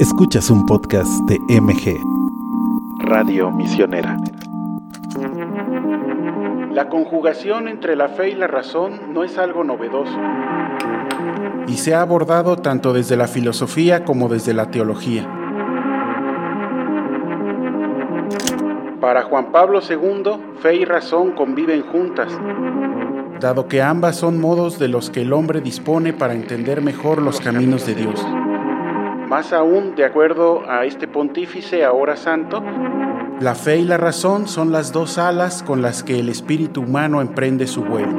[0.00, 1.94] Escuchas un podcast de MG,
[3.00, 4.16] Radio Misionera.
[6.72, 10.18] La conjugación entre la fe y la razón no es algo novedoso
[11.66, 15.28] y se ha abordado tanto desde la filosofía como desde la teología.
[19.02, 22.32] Para Juan Pablo II, fe y razón conviven juntas,
[23.38, 27.38] dado que ambas son modos de los que el hombre dispone para entender mejor los
[27.42, 28.26] caminos de Dios.
[29.30, 32.64] Más aún, de acuerdo a este pontífice ahora santo,
[33.38, 37.20] la fe y la razón son las dos alas con las que el espíritu humano
[37.20, 38.18] emprende su vuelo.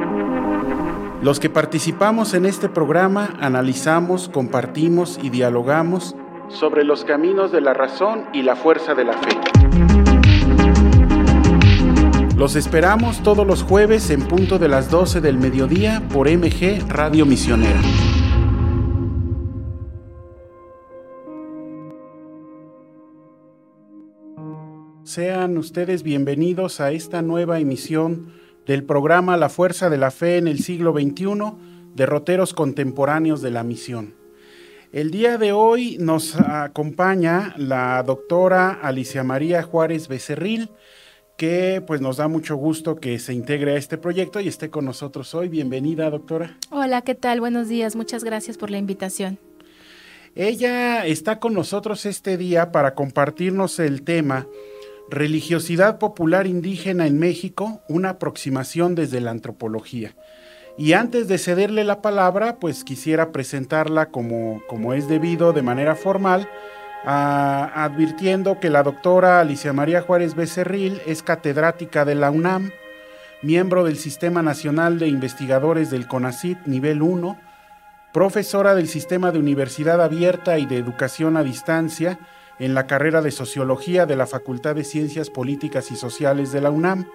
[1.20, 6.16] Los que participamos en este programa analizamos, compartimos y dialogamos
[6.48, 9.38] sobre los caminos de la razón y la fuerza de la fe.
[12.38, 17.26] Los esperamos todos los jueves en punto de las 12 del mediodía por MG Radio
[17.26, 17.82] Misionera.
[25.12, 28.32] Sean ustedes bienvenidos a esta nueva emisión
[28.64, 31.52] del programa La Fuerza de la Fe en el siglo XXI,
[31.94, 34.14] derroteros contemporáneos de la misión.
[34.90, 40.70] El día de hoy nos acompaña la doctora Alicia María Juárez Becerril,
[41.36, 44.86] que pues nos da mucho gusto que se integre a este proyecto y esté con
[44.86, 45.50] nosotros hoy.
[45.50, 46.56] Bienvenida, doctora.
[46.70, 47.40] Hola, ¿qué tal?
[47.40, 47.96] Buenos días.
[47.96, 49.38] Muchas gracias por la invitación.
[50.34, 54.46] Ella está con nosotros este día para compartirnos el tema
[55.12, 60.16] Religiosidad popular indígena en México, una aproximación desde la antropología.
[60.78, 65.96] Y antes de cederle la palabra, pues quisiera presentarla como, como es debido de manera
[65.96, 66.48] formal,
[67.04, 72.70] advirtiendo que la doctora Alicia María Juárez Becerril es catedrática de la UNAM,
[73.42, 77.38] miembro del Sistema Nacional de Investigadores del CONACIT nivel 1,
[78.14, 82.18] profesora del Sistema de Universidad Abierta y de Educación a Distancia,
[82.62, 86.70] en la carrera de Sociología de la Facultad de Ciencias Políticas y Sociales de la
[86.70, 87.08] UNAM,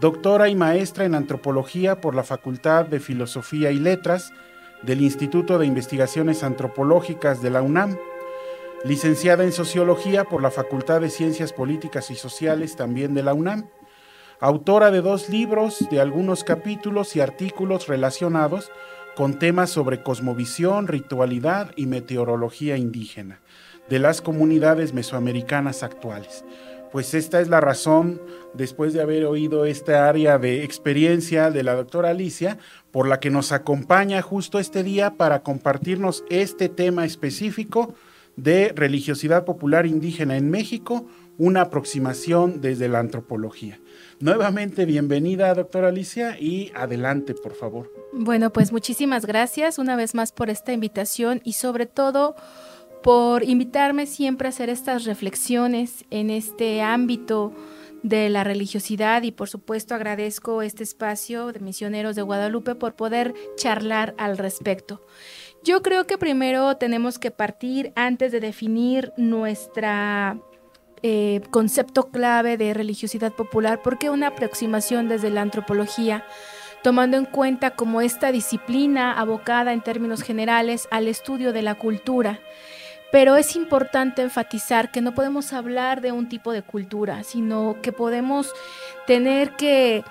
[0.00, 4.32] doctora y maestra en Antropología por la Facultad de Filosofía y Letras
[4.80, 7.98] del Instituto de Investigaciones Antropológicas de la UNAM,
[8.82, 13.68] licenciada en Sociología por la Facultad de Ciencias Políticas y Sociales también de la UNAM,
[14.40, 18.72] autora de dos libros, de algunos capítulos y artículos relacionados
[19.14, 23.42] con temas sobre cosmovisión, ritualidad y meteorología indígena
[23.88, 26.44] de las comunidades mesoamericanas actuales.
[26.92, 28.20] Pues esta es la razón,
[28.52, 32.58] después de haber oído esta área de experiencia de la doctora Alicia,
[32.90, 37.94] por la que nos acompaña justo este día para compartirnos este tema específico
[38.36, 41.06] de religiosidad popular indígena en México,
[41.38, 43.78] una aproximación desde la antropología.
[44.18, 47.90] Nuevamente, bienvenida, doctora Alicia, y adelante, por favor.
[48.12, 52.34] Bueno, pues muchísimas gracias una vez más por esta invitación y sobre todo
[53.02, 57.54] por invitarme siempre a hacer estas reflexiones en este ámbito
[58.02, 63.34] de la religiosidad y por supuesto agradezco este espacio de Misioneros de Guadalupe por poder
[63.56, 65.04] charlar al respecto.
[65.62, 70.38] Yo creo que primero tenemos que partir antes de definir nuestra
[71.02, 76.24] eh, concepto clave de religiosidad popular, porque una aproximación desde la antropología,
[76.82, 82.40] tomando en cuenta como esta disciplina abocada en términos generales al estudio de la cultura
[83.12, 87.92] pero es importante enfatizar que no podemos hablar de un tipo de cultura, sino que
[87.92, 88.52] podemos
[89.06, 90.04] tener que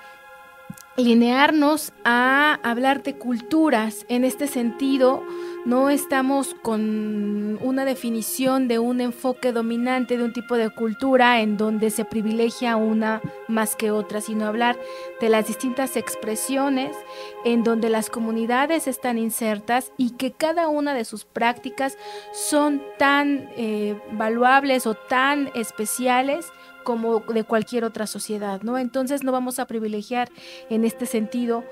[0.96, 4.04] linearnos a hablar de culturas.
[4.08, 5.22] En este sentido,
[5.66, 11.56] no estamos con una definición de un enfoque dominante de un tipo de cultura en
[11.56, 14.78] donde se privilegia una más que otra, sino hablar
[15.20, 16.96] de las distintas expresiones
[17.44, 21.98] en donde las comunidades están insertas y que cada una de sus prácticas
[22.32, 26.46] son tan eh, valuables o tan especiales
[26.84, 28.78] como de cualquier otra sociedad, ¿no?
[28.78, 30.30] Entonces no vamos a privilegiar
[30.70, 31.64] en este sentido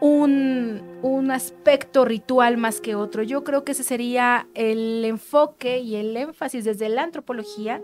[0.00, 3.22] un, un, aspecto ritual más que otro.
[3.22, 7.80] Yo creo que ese sería el enfoque y el énfasis desde la antropología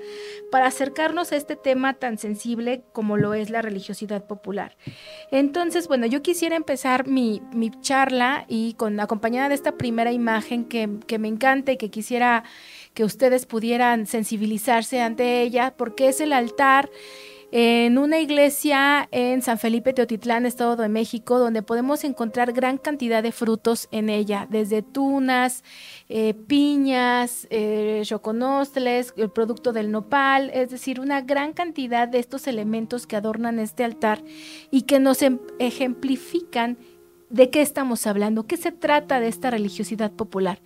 [0.51, 4.77] para acercarnos a este tema tan sensible como lo es la religiosidad popular.
[5.31, 10.65] Entonces, bueno, yo quisiera empezar mi, mi charla y con acompañada de esta primera imagen
[10.65, 12.45] que, que me encanta y que quisiera
[12.95, 16.91] que ustedes pudieran sensibilizarse ante ella, porque es el altar
[17.55, 23.23] en una iglesia en San Felipe Teotitlán, Estado de México, donde podemos encontrar gran cantidad
[23.23, 25.63] de frutos en ella, desde tunas,
[26.09, 32.47] eh, piñas, eh, choconostles, el producto del nopal, es decir, una gran cantidad de estos
[32.47, 34.25] elementos que adornan este altar
[34.71, 36.79] y que nos em, ejemplifican
[37.29, 40.63] de qué estamos hablando, qué se trata de esta religiosidad popular.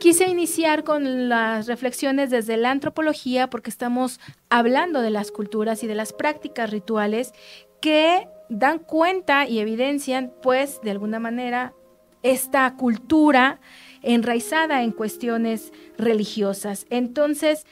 [0.00, 4.18] Quise iniciar con las reflexiones desde la antropología porque estamos
[4.48, 7.34] hablando de las culturas y de las prácticas rituales
[7.82, 11.74] que dan cuenta y evidencian, pues, de alguna manera,
[12.22, 13.60] esta cultura
[14.00, 16.86] enraizada en cuestiones religiosas.
[16.88, 17.66] Entonces,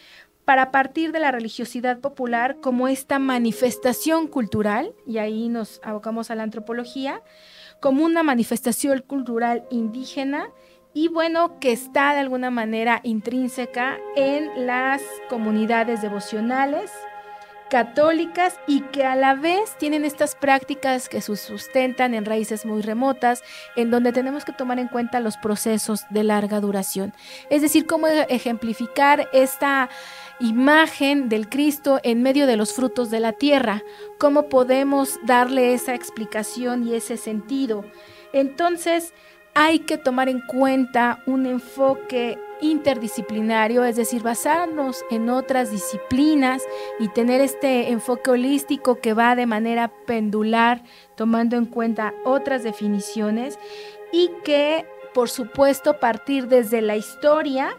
[0.44, 6.34] para partir de la religiosidad popular como esta manifestación cultural, y ahí nos abocamos a
[6.34, 7.22] la antropología,
[7.80, 10.50] como una manifestación cultural indígena
[10.94, 16.90] y bueno, que está de alguna manera intrínseca en las comunidades devocionales
[17.68, 22.82] católicas y que a la vez tienen estas prácticas que se sustentan en raíces muy
[22.82, 23.42] remotas,
[23.76, 27.12] en donde tenemos que tomar en cuenta los procesos de larga duración.
[27.50, 29.88] Es decir, cómo ejemplificar esta
[30.40, 33.82] imagen del Cristo en medio de los frutos de la tierra,
[34.18, 37.84] cómo podemos darle esa explicación y ese sentido.
[38.32, 39.14] Entonces,
[39.60, 46.62] hay que tomar en cuenta un enfoque interdisciplinario, es decir, basarnos en otras disciplinas
[47.00, 50.84] y tener este enfoque holístico que va de manera pendular,
[51.16, 53.58] tomando en cuenta otras definiciones
[54.12, 57.76] y que, por supuesto, partir desde la historia,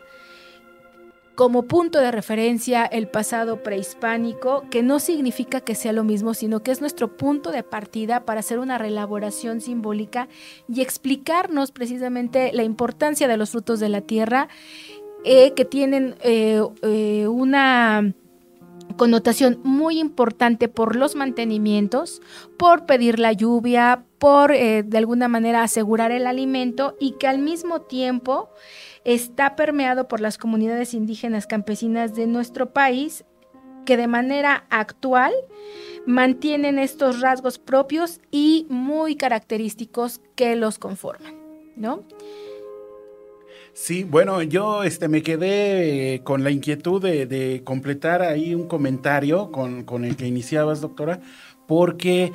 [1.39, 6.63] como punto de referencia el pasado prehispánico, que no significa que sea lo mismo, sino
[6.63, 10.27] que es nuestro punto de partida para hacer una relaboración simbólica
[10.67, 14.49] y explicarnos precisamente la importancia de los frutos de la tierra,
[15.23, 18.13] eh, que tienen eh, eh, una
[18.97, 22.21] connotación muy importante por los mantenimientos,
[22.57, 27.79] por pedir la lluvia, por de alguna manera asegurar el alimento y que al mismo
[27.83, 28.49] tiempo
[29.05, 33.25] está permeado por las comunidades indígenas campesinas de nuestro país
[33.85, 35.33] que de manera actual
[36.05, 41.35] mantienen estos rasgos propios y muy característicos que los conforman,
[41.75, 42.03] ¿no?
[43.73, 49.51] Sí, bueno, yo este, me quedé eh, con la inquietud de, completar ahí un comentario
[49.51, 51.21] con, con el que iniciabas, doctora,
[51.67, 52.33] porque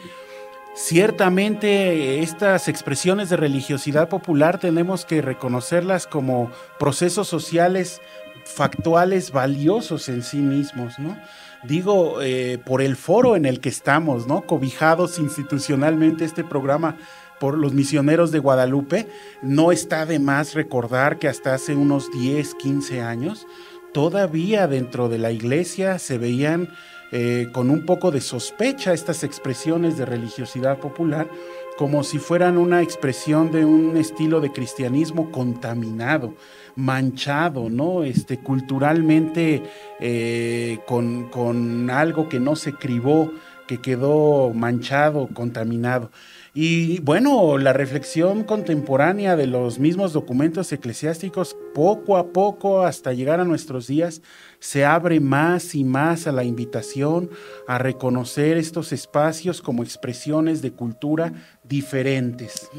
[0.75, 6.51] Ciertamente estas expresiones de religiosidad popular tenemos que reconocerlas como
[6.81, 8.01] procesos sociales
[8.45, 11.17] factuales valiosos en sí mismos, ¿no?
[11.63, 14.43] Digo, eh, por el foro en el que estamos, ¿no?
[14.43, 16.97] Cobijados institucionalmente este programa
[17.39, 19.09] por los misioneros de Guadalupe,
[19.43, 23.47] no está de más recordar que hasta hace unos 10, 15 años,
[23.93, 26.69] todavía dentro de la iglesia se veían
[27.13, 31.29] eh, con un poco de sospecha estas expresiones de religiosidad popular,
[31.77, 36.35] como si fueran una expresión de un estilo de cristianismo contaminado,
[36.77, 38.05] manchado, ¿no?
[38.05, 39.63] Este, culturalmente
[40.01, 43.33] eh, con, con algo que no se cribó,
[43.67, 46.11] que quedó manchado, contaminado.
[46.57, 53.41] Y bueno, la reflexión contemporánea de los mismos documentos eclesiásticos, poco a poco, hasta llegar
[53.41, 54.23] a nuestros días,
[54.65, 57.29] se abre más y más a la invitación
[57.69, 62.71] a reconocer estos espacios como expresiones de cultura diferentes.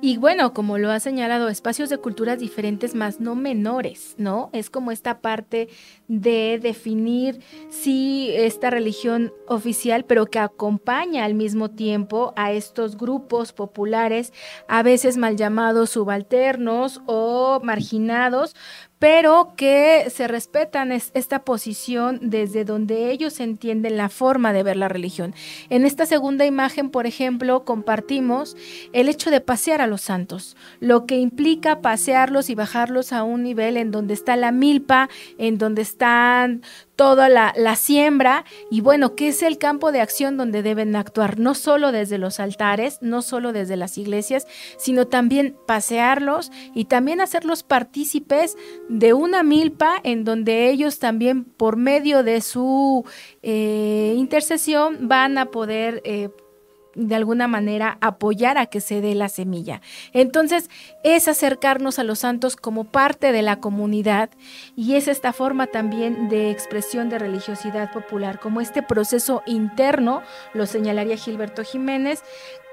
[0.00, 4.50] Y bueno, como lo ha señalado, espacios de culturas diferentes más no menores, ¿no?
[4.52, 5.68] Es como esta parte
[6.06, 7.40] de definir
[7.70, 14.32] si esta religión oficial, pero que acompaña al mismo tiempo a estos grupos populares,
[14.68, 18.54] a veces mal llamados subalternos o marginados,
[18.98, 24.88] pero que se respetan esta posición desde donde ellos entienden la forma de ver la
[24.88, 25.34] religión.
[25.68, 28.56] En esta segunda imagen, por ejemplo, compartimos
[28.92, 33.42] el hecho de pasear a los santos, lo que implica pasearlos y bajarlos a un
[33.42, 36.62] nivel en donde está la milpa, en donde están
[36.96, 41.38] toda la, siembra y bueno, ¿qué es el campo de acción donde deben actuar?
[41.38, 44.46] No solo desde los altares, no solo desde las iglesias,
[44.78, 48.56] sino también pasearlos y también hacerlos partícipes
[48.88, 53.04] de una milpa en donde ellos también por medio de su
[53.42, 56.00] eh, intercesión van a poder...
[56.04, 56.30] Eh,
[56.96, 59.80] de alguna manera apoyar a que se dé la semilla.
[60.12, 60.70] Entonces,
[61.04, 64.30] es acercarnos a los santos como parte de la comunidad
[64.74, 70.22] y es esta forma también de expresión de religiosidad popular, como este proceso interno,
[70.54, 72.22] lo señalaría Gilberto Jiménez,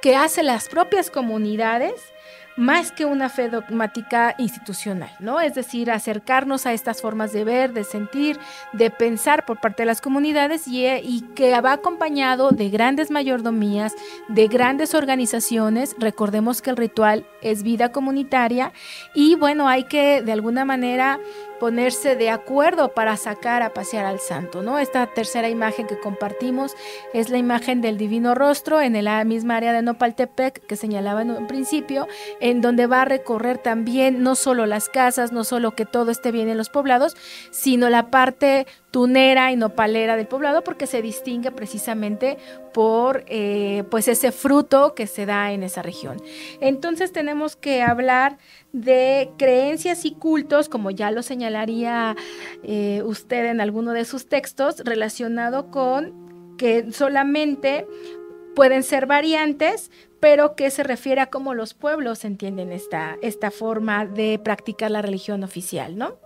[0.02, 2.13] que hace las propias comunidades
[2.56, 5.42] más que una fe dogmática institucional, ¿no?
[5.42, 8.40] Es decir, acercarnos a estas formas de ver, de sentir,
[8.74, 13.94] de pensar por parte de las comunidades y, y, que va acompañado de grandes mayordomías,
[14.28, 15.96] de grandes organizaciones.
[15.98, 18.72] Recordemos que el ritual es vida comunitaria
[19.14, 21.20] y bueno, hay que de alguna manera
[21.64, 24.80] ponerse de acuerdo para sacar a pasear al santo, ¿no?
[24.80, 26.76] Esta tercera imagen que compartimos
[27.14, 31.32] es la imagen del divino rostro en la misma área de Nopaltepec que señalaba en
[31.32, 32.06] un principio,
[32.42, 36.34] en donde va a recorrer también no solo las casas, no solo que todo esté
[36.34, 37.16] bien en los poblados,
[37.50, 42.38] sino la parte tunera y nopalera del poblado porque se distingue precisamente
[42.74, 46.22] por eh, pues ese fruto que se da en esa región.
[46.60, 48.38] Entonces tenemos que hablar
[48.74, 52.16] de creencias y cultos, como ya lo señalaría
[52.64, 57.88] eh, usted en alguno de sus textos, relacionado con que solamente
[58.56, 64.06] pueden ser variantes, pero que se refiere a cómo los pueblos entienden esta, esta forma
[64.06, 66.18] de practicar la religión oficial, ¿no?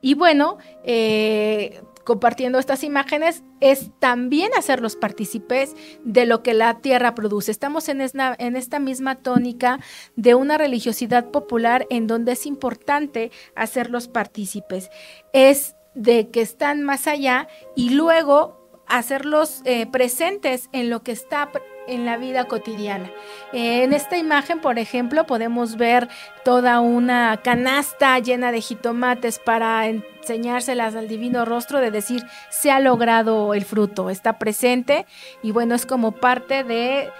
[0.00, 7.14] Y bueno, eh, compartiendo estas imágenes es también hacerlos partícipes de lo que la tierra
[7.14, 7.50] produce.
[7.50, 9.80] Estamos en esta, misma tónica
[10.16, 14.90] de una religiosidad popular en donde es importante hacerlos partícipes.
[15.32, 21.50] Es de que están más allá y luego hacerlos eh, presentes en lo que está
[21.86, 23.10] en la vida cotidiana.
[23.52, 26.08] En esta imagen, por ejemplo, podemos ver
[26.44, 32.80] toda una canasta llena de jitomates para enseñárselas al divino rostro de decir, se ha
[32.80, 35.06] logrado el fruto, está presente
[35.42, 37.10] y bueno, es como parte de eh,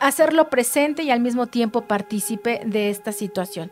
[0.00, 3.70] hacerlo presente y al mismo tiempo partícipe de esta situación.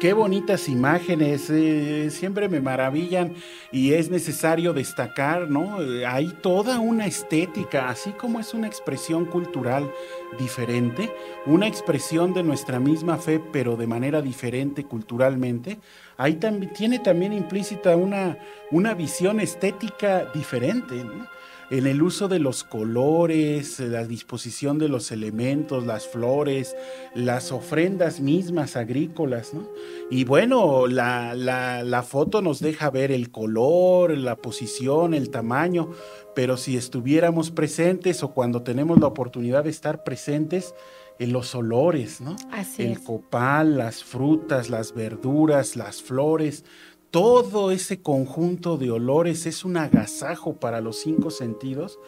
[0.00, 3.34] Qué bonitas imágenes, eh, siempre me maravillan
[3.72, 5.78] y es necesario destacar, ¿no?
[6.06, 9.90] Hay toda una estética, así como es una expresión cultural
[10.38, 11.12] diferente,
[11.46, 15.78] una expresión de nuestra misma fe, pero de manera diferente culturalmente,
[16.16, 18.38] ahí también, tiene también implícita una,
[18.70, 21.35] una visión estética diferente, ¿no?
[21.70, 26.76] En el uso de los colores, la disposición de los elementos, las flores,
[27.14, 29.68] las ofrendas mismas agrícolas, ¿no?
[30.10, 35.90] Y bueno, la, la, foto nos deja ver el color, la posición, el tamaño,
[36.34, 40.74] pero si estuviéramos presentes o cuando tenemos la oportunidad de estar presentes,
[41.18, 42.36] en los olores, ¿no?
[42.52, 46.64] Así el copal, las frutas, las verduras, las flores,
[47.10, 51.98] todo ese conjunto de olores es un agasajo para los cinco sentidos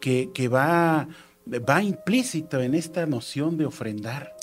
[0.00, 1.08] que, va,
[1.46, 4.33] va implícito en esta noción de ofrendar.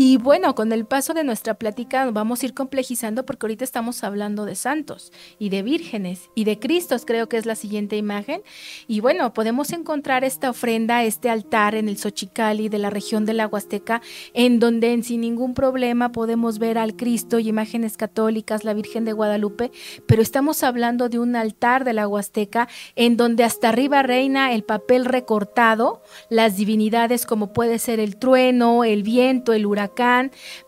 [0.00, 4.04] Y bueno, con el paso de nuestra plática vamos a ir complejizando porque ahorita estamos
[4.04, 8.42] hablando de santos y de vírgenes y de Cristos, creo que es la siguiente imagen.
[8.86, 13.34] Y bueno, podemos encontrar esta ofrenda, este altar en el Xochicali de la región de
[13.34, 14.00] la Huasteca,
[14.34, 19.14] en donde sin ningún problema podemos ver al Cristo y imágenes católicas, la Virgen de
[19.14, 19.72] Guadalupe,
[20.06, 24.62] pero estamos hablando de un altar de la Huasteca en donde hasta arriba reina el
[24.62, 29.87] papel recortado, las divinidades como puede ser el trueno, el viento, el huracán,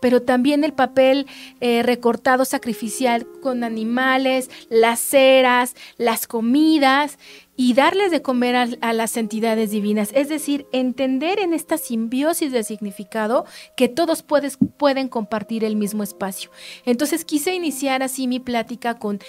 [0.01, 1.27] pero también el papel
[1.61, 7.19] eh, recortado sacrificial con animales, las ceras, las comidas
[7.57, 10.13] y darles de comer a, las entidades divinas.
[10.15, 13.45] Es decir, entender en esta simbiosis de significado
[13.77, 16.51] que todos pueden compartir el mismo espacio.
[16.87, 19.21] Entonces quise iniciar así mi plática con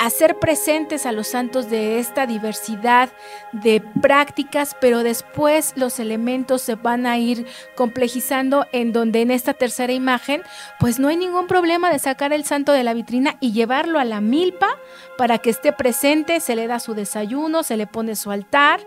[0.00, 3.10] hacer presentes a los santos de esta diversidad
[3.52, 9.52] de prácticas, pero después los elementos se van a ir complejizando en donde en esta
[9.52, 10.42] tercera imagen,
[10.78, 14.06] pues no hay ningún problema de sacar el santo de la vitrina y llevarlo a
[14.06, 14.78] la milpa
[15.18, 18.80] para que esté presente, se le da su desayuno, se le pone su altar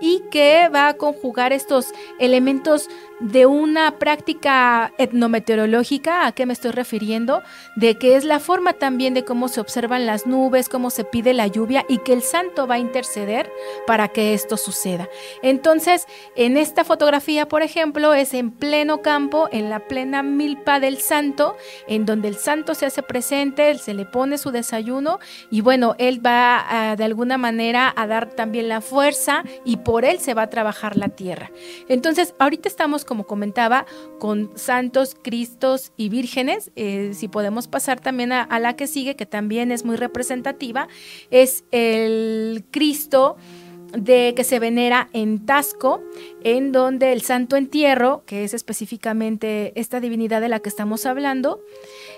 [0.00, 2.88] y que va a conjugar estos elementos
[3.20, 7.42] de una práctica etnometeorológica, ¿a qué me estoy refiriendo?
[7.74, 11.32] De que es la forma también de cómo se observan las nubes, cómo se pide
[11.32, 13.50] la lluvia y que el santo va a interceder
[13.86, 15.08] para que esto suceda.
[15.42, 20.98] Entonces, en esta fotografía, por ejemplo, es en pleno campo, en la plena milpa del
[20.98, 21.56] santo,
[21.88, 25.20] en donde el santo se hace presente, se le pone su desayuno
[25.50, 30.18] y bueno, él va de alguna manera a dar también la fuerza y por él
[30.18, 31.50] se va a trabajar la tierra.
[31.88, 33.86] Entonces, ahorita estamos como comentaba,
[34.18, 36.70] con santos, cristos y vírgenes.
[36.76, 40.88] Eh, si podemos pasar también a, a, la que sigue, que también es muy representativa,
[41.30, 43.36] es el Cristo
[43.92, 46.02] de que se venera en Tasco,
[46.42, 51.60] en donde el Santo Entierro, que es específicamente esta divinidad de la que estamos hablando,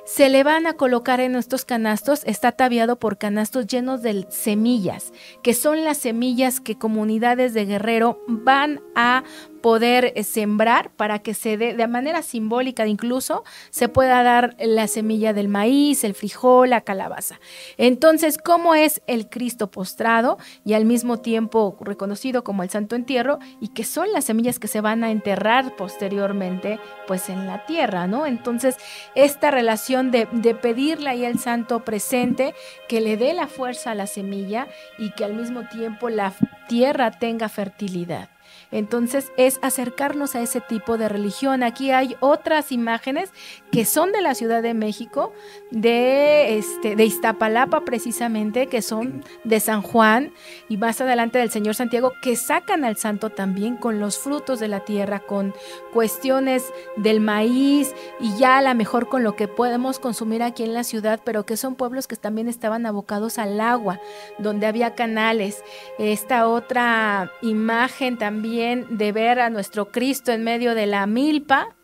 [0.09, 5.13] se le van a colocar en estos canastos, está ataviado por canastos llenos de semillas,
[5.43, 9.23] que son las semillas que comunidades de guerrero van a
[9.61, 14.87] poder eh, sembrar para que se dé de manera simbólica incluso se pueda dar la
[14.87, 17.39] semilla del maíz, el frijol, la calabaza.
[17.77, 23.41] Entonces, ¿cómo es el Cristo postrado y al mismo tiempo reconocido como el Santo Entierro
[23.61, 28.07] y que son las semillas que se van a enterrar posteriormente pues en la tierra,
[28.07, 28.27] ¿no?
[28.27, 28.77] Entonces,
[29.15, 32.55] esta relación de, de pedirle ahí al santo presente
[32.89, 34.67] que le dé la fuerza a la semilla
[34.99, 36.33] y que al mismo tiempo la
[36.69, 38.29] tierra tenga fertilidad.
[38.71, 41.63] Entonces es acercarnos a ese tipo de religión.
[41.63, 43.31] Aquí hay otras imágenes
[43.73, 45.33] que son de la Ciudad de México,
[45.71, 50.33] de, este, de Iztapalapa precisamente, que son de San Juan
[50.69, 54.69] y más adelante del Señor Santiago, que sacan al santo también con los frutos de
[54.69, 55.55] la tierra, con
[55.93, 56.65] cuestiones
[56.97, 60.85] del maíz y ya a lo mejor con lo que podemos consumir aquí en la
[60.85, 64.01] ciudad, pero que son pueblos que también estaban abocados al agua,
[64.39, 65.63] donde había canales.
[65.99, 71.75] Esta otra imagen también de ver a nuestro Cristo en medio de la milpa.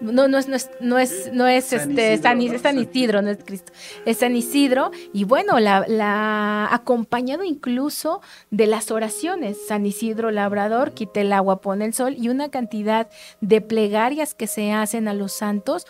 [0.00, 3.30] No, no es, no es, no es, no es San este, Isidro, San, Isidro, no
[3.30, 3.72] es Cristo,
[4.04, 8.20] es San Isidro, y bueno, la, la acompañado incluso
[8.50, 13.08] de las oraciones, San Isidro Labrador, quite el agua, pone el sol, y una cantidad
[13.40, 15.86] de plegarias que se hacen a los santos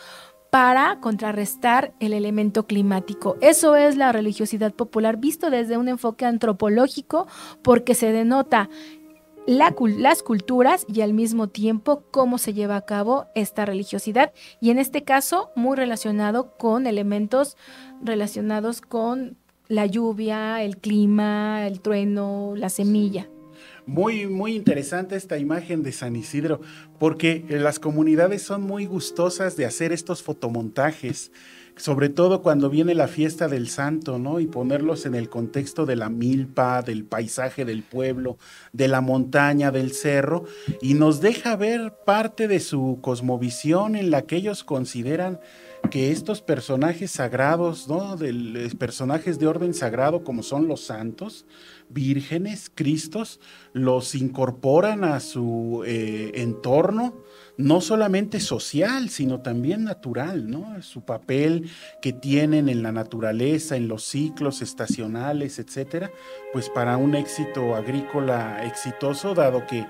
[0.52, 3.38] para contrarrestar el elemento climático.
[3.40, 7.26] Eso es la religiosidad popular visto desde un enfoque antropológico
[7.62, 8.68] porque se denota
[9.46, 14.78] las culturas y al mismo tiempo cómo se lleva a cabo esta religiosidad y en
[14.78, 17.56] este caso muy relacionado con elementos
[18.02, 19.36] relacionados con
[19.68, 23.28] la lluvia, el clima, el trueno, la semilla.
[23.86, 26.60] Muy, muy interesante esta imagen de San Isidro,
[26.98, 31.32] porque las comunidades son muy gustosas de hacer estos fotomontajes
[31.76, 34.40] sobre todo cuando viene la fiesta del santo, ¿no?
[34.40, 38.36] Y ponerlos en el contexto de la milpa, del paisaje del pueblo,
[38.72, 40.44] de la montaña, del cerro,
[40.80, 45.40] y nos deja ver parte de su cosmovisión en la que ellos consideran
[45.90, 48.16] que estos personajes sagrados, ¿no?
[48.16, 51.44] De, personajes de orden sagrado como son los santos,
[51.88, 53.40] vírgenes, cristos,
[53.72, 57.14] los incorporan a su eh, entorno,
[57.58, 60.80] no solamente social, sino también natural, ¿no?
[60.82, 61.70] Su papel
[62.00, 66.10] que tienen en la naturaleza, en los ciclos estacionales, etcétera,
[66.52, 69.86] pues para un éxito agrícola exitoso, dado que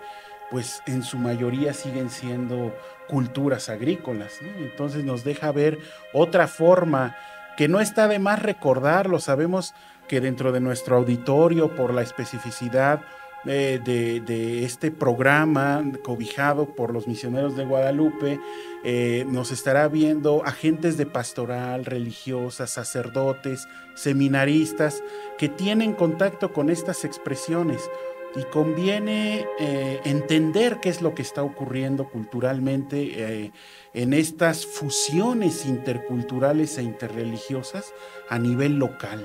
[0.53, 2.75] pues en su mayoría siguen siendo
[3.13, 5.79] culturas agrícolas, Entonces nos deja ver
[6.15, 7.15] otra forma
[7.59, 9.75] que no está de más recordarlo, sabemos
[10.09, 13.03] que dentro de nuestro auditorio, por la especificidad
[13.45, 18.41] eh, de, este programa cobijado por los misioneros de Guadalupe,
[18.83, 25.03] eh, nos estará viendo agentes de pastoral, religiosas, sacerdotes, seminaristas,
[25.37, 27.91] que tienen contacto con estas expresiones.
[28.35, 33.53] Y conviene eh, entender qué es lo que está ocurriendo culturalmente
[33.93, 37.93] en estas fusiones interculturales e interreligiosas
[38.31, 39.25] a nivel local,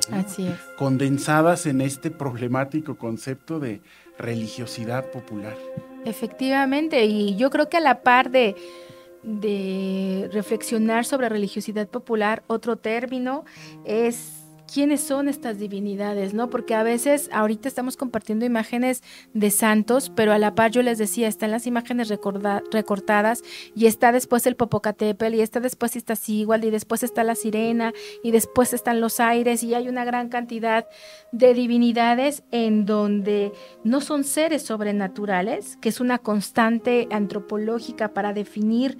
[0.78, 3.82] condensadas en este problemático concepto de
[4.18, 5.56] religiosidad popular.
[6.06, 8.56] Efectivamente, y yo creo que a la par de,
[9.24, 13.46] de reflexionar sobre religiosidad popular, otro término
[13.86, 16.50] es quiénes son estas divinidades, ¿no?
[16.50, 19.04] Porque a veces ahorita estamos compartiendo imágenes
[19.34, 23.44] de santos, pero a la par yo les decía, están las imágenes recortadas
[23.76, 25.96] y está después el Popocatépetl y está después
[26.28, 30.30] igual y después está la sirena y después están los aires y hay una gran
[30.30, 30.88] cantidad
[31.32, 33.52] de divinidades en donde
[33.84, 38.98] no son seres sobrenaturales, que es una constante antropológica para definir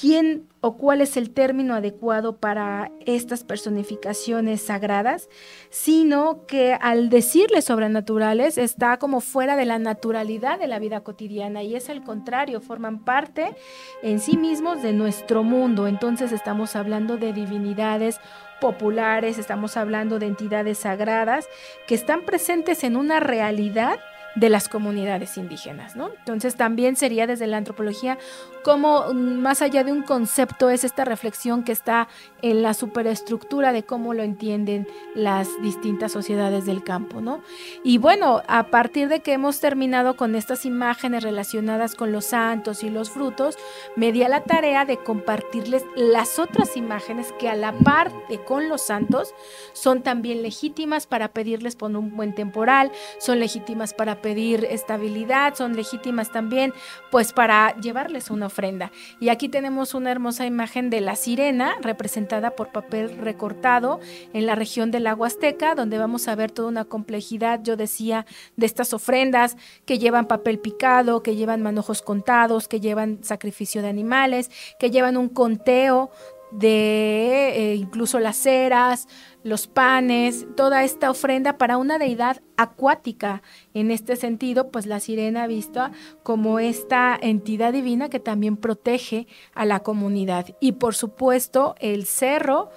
[0.00, 5.28] quién o cuál es el término adecuado para estas personificaciones sagradas,
[5.68, 11.62] sino que al decirle sobrenaturales está como fuera de la naturalidad de la vida cotidiana
[11.62, 13.54] y es al contrario, forman parte
[14.02, 15.86] en sí mismos de nuestro mundo.
[15.86, 18.20] Entonces estamos hablando de divinidades
[18.60, 21.48] populares, estamos hablando de entidades sagradas
[21.86, 23.98] que están presentes en una realidad
[24.36, 26.10] de las comunidades indígenas, ¿no?
[26.18, 28.18] Entonces también sería desde la antropología
[28.62, 32.08] como mm, más allá de un concepto es esta reflexión que está
[32.42, 37.42] en la superestructura de cómo lo entienden las distintas sociedades del campo, ¿no?
[37.82, 42.84] Y bueno, a partir de que hemos terminado con estas imágenes relacionadas con los santos
[42.84, 43.56] y los frutos,
[43.96, 48.42] me di a la tarea de compartirles las otras imágenes que a la par de
[48.44, 49.34] con los santos
[49.72, 55.74] son también legítimas para pedirles por un buen temporal, son legítimas para pedir estabilidad, son
[55.74, 56.72] legítimas también
[57.10, 58.90] pues para llevarles una ofrenda.
[59.18, 64.00] Y aquí tenemos una hermosa imagen de la sirena representada por papel recortado
[64.32, 68.26] en la región del lago Azteca, donde vamos a ver toda una complejidad, yo decía,
[68.56, 73.88] de estas ofrendas que llevan papel picado, que llevan manojos contados, que llevan sacrificio de
[73.88, 76.10] animales, que llevan un conteo
[76.52, 79.08] de eh, incluso las ceras,
[79.42, 83.42] los panes, toda esta ofrenda para una deidad acuática.
[83.74, 89.64] En este sentido, pues la sirena vista como esta entidad divina que también protege a
[89.64, 90.46] la comunidad.
[90.60, 92.70] Y por supuesto, el cerro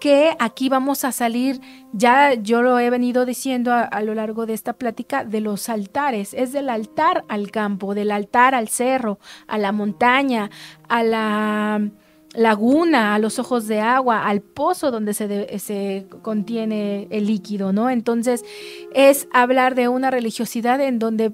[0.00, 1.60] que aquí vamos a salir,
[1.92, 6.34] ya yo lo he venido diciendo a, lo largo de esta plática, de los altares,
[6.34, 10.50] es del altar al campo, del altar al cerro, a la montaña,
[10.88, 11.90] a la
[12.36, 17.90] laguna, a los ojos de agua, al pozo donde se, se contiene el líquido, ¿no?
[17.90, 18.44] Entonces
[18.94, 21.32] es hablar de una religiosidad en donde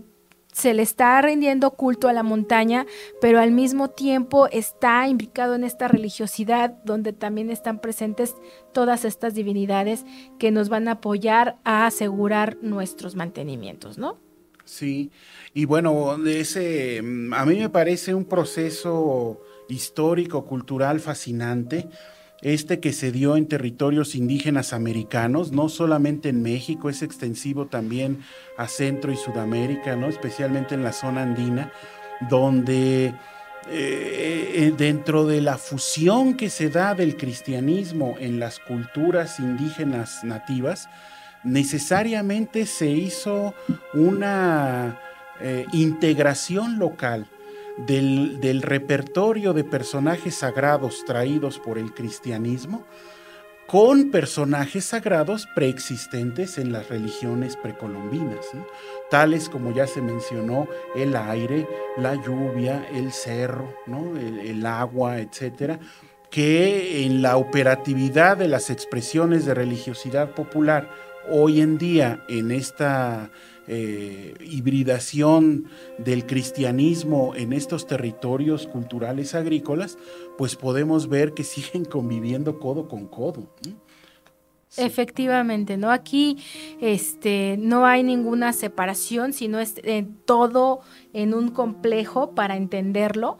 [0.53, 2.87] se le está rindiendo culto a la montaña,
[3.21, 8.35] pero al mismo tiempo está implicado en esta religiosidad donde también están presentes
[8.73, 10.05] todas estas divinidades
[10.39, 14.19] que nos van a apoyar a asegurar nuestros mantenimientos, ¿no?
[14.65, 15.11] Sí,
[15.55, 19.41] y bueno, ese mm, a mí me parece un proceso
[19.73, 21.89] histórico, cultural fascinante,
[22.43, 28.23] este que se dio en territorios indígenas americanos, no solamente en México, es extensivo también
[28.59, 30.09] a Centro y Sudamérica, ¿no?
[30.09, 31.73] especialmente en la zona andina,
[32.29, 33.15] donde
[33.69, 40.25] eh, eh, dentro de la fusión que se da del cristianismo en las culturas indígenas
[40.25, 40.89] nativas,
[41.45, 43.55] necesariamente se hizo
[43.95, 44.99] una
[45.41, 47.29] eh, integración local
[47.79, 52.85] del, repertorio de personajes sagrados traídos por el cristianismo
[53.67, 58.45] con personajes sagrados preexistentes en las religiones precolombinas,
[59.11, 65.79] tales como ya se mencionó el aire, la lluvia, el cerro, el, el agua, etcétera,
[66.29, 70.91] que en la operatividad de las expresiones de religiosidad popular
[71.31, 73.31] hoy en día en esta
[73.69, 75.67] eh, hibridación
[75.99, 79.99] del cristianismo en estos territorios culturales agrícolas,
[80.37, 83.49] pues podemos ver que siguen conviviendo codo con codo.
[84.79, 85.91] Efectivamente, ¿no?
[85.91, 86.39] Aquí
[86.81, 90.81] este, no hay ninguna separación, sino es eh, todo
[91.13, 93.39] en un complejo para entenderlo.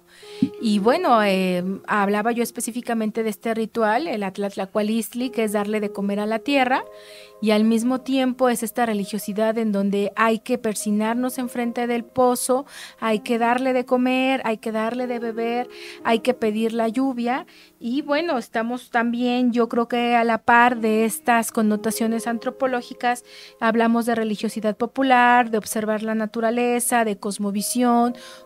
[0.61, 5.91] Y bueno, eh, hablaba yo específicamente de este ritual, el Atlatlacualistli, que es darle de
[5.91, 6.85] comer a la tierra,
[7.41, 12.67] y al mismo tiempo es esta religiosidad en donde hay que persinarnos enfrente del pozo,
[13.01, 15.69] hay que darle de comer, hay que darle de beber,
[16.05, 17.47] hay que pedir la lluvia,
[17.81, 23.25] y bueno, estamos también, yo creo que a la par de estas connotaciones antropológicas,
[23.59, 27.62] hablamos de religiosidad popular, de observar la naturaleza, de cosmovisión,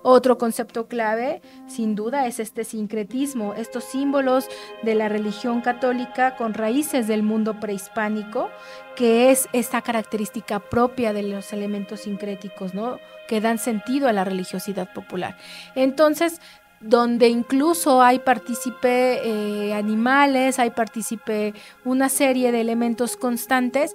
[0.03, 4.49] otro concepto clave, sin duda es este sincretismo, estos símbolos
[4.83, 8.51] de la religión católica con raíces del mundo prehispánico,
[8.95, 12.99] que es esta característica propia de los elementos sincréticos, ¿no?
[13.29, 15.37] que dan sentido a la religiosidad popular.
[15.75, 16.41] Entonces,
[16.81, 23.95] donde incluso hay partícipe eh, animales, hay partícipe una serie de elementos constantes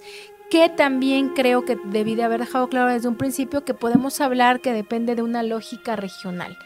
[0.52, 4.60] que también creo que debí de haber dejado claro desde un principio que podemos hablar
[4.60, 6.58] que depende de una lógica regional.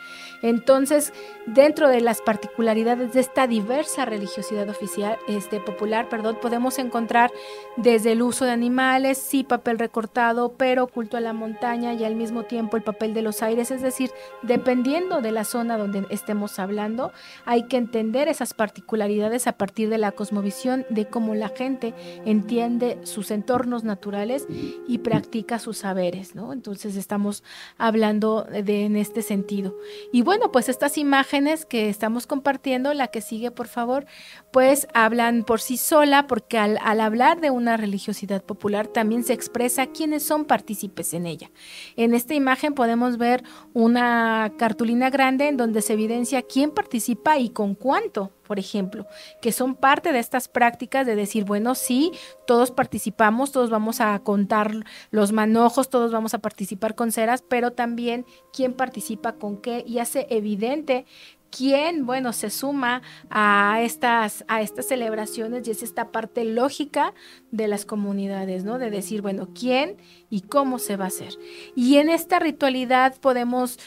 [0.42, 1.12] Entonces,
[1.46, 7.30] dentro de las particularidades de esta diversa religiosidad oficial, este, popular, perdón, podemos encontrar
[7.76, 12.16] desde el uso de animales, sí, papel recortado, pero culto a la montaña y al
[12.16, 14.10] mismo tiempo el papel de los aires, es decir,
[14.42, 17.12] dependiendo de la zona donde estemos hablando,
[17.44, 21.94] hay que entender esas particularidades a partir de la cosmovisión de cómo la gente
[22.24, 24.46] entiende sus entornos naturales
[24.86, 26.52] y practica sus saberes, ¿no?
[26.52, 27.42] Entonces estamos
[27.78, 29.76] hablando de en este sentido.
[30.12, 34.06] Y bueno, pues estas imágenes que estamos compartiendo, la que sigue, por favor,
[34.52, 39.86] pues hablan por sí sola, porque al, hablar de una religiosidad popular también se expresa
[39.86, 41.50] quiénes son partícipes en ella.
[41.96, 47.50] En esta imagen podemos ver una cartulina grande en donde se evidencia quién participa y
[47.50, 49.06] con cuánto por ejemplo,
[49.42, 52.12] que son parte de estas prácticas de decir, bueno, sí,
[52.46, 57.72] todos participamos, todos vamos a contar los manojos, todos vamos a participar con ceras, pero
[57.72, 61.06] también quién participa con qué y hace evidente
[61.50, 67.14] quién, bueno, se suma a estas, a estas celebraciones y es esta parte lógica
[67.50, 68.78] de las comunidades, ¿no?
[68.78, 69.96] De decir, bueno, quién
[70.28, 71.34] y cómo se va a hacer.
[71.74, 73.78] Y en esta ritualidad podemos